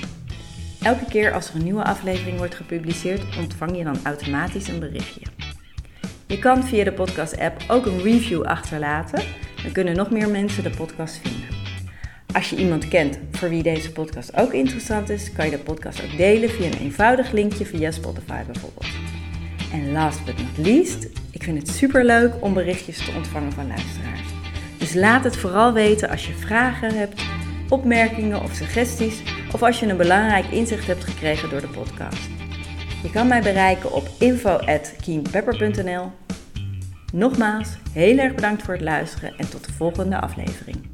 [0.82, 5.22] Elke keer als er een nieuwe aflevering wordt gepubliceerd, ontvang je dan automatisch een berichtje.
[6.28, 9.24] Je kan via de podcast-app ook een review achterlaten,
[9.64, 11.50] dan kunnen nog meer mensen de podcast vinden.
[12.34, 16.04] Als je iemand kent voor wie deze podcast ook interessant is, kan je de podcast
[16.04, 18.88] ook delen via een eenvoudig linkje via Spotify bijvoorbeeld.
[19.72, 23.68] En last but not least, ik vind het super leuk om berichtjes te ontvangen van
[23.68, 24.23] luisteraars.
[24.84, 27.22] Dus laat het vooral weten als je vragen hebt,
[27.70, 29.24] opmerkingen of suggesties,
[29.54, 32.30] of als je een belangrijk inzicht hebt gekregen door de podcast.
[33.04, 36.12] Je kan mij bereiken op info@keenpepper.nl.
[37.14, 40.93] Nogmaals, heel erg bedankt voor het luisteren en tot de volgende aflevering.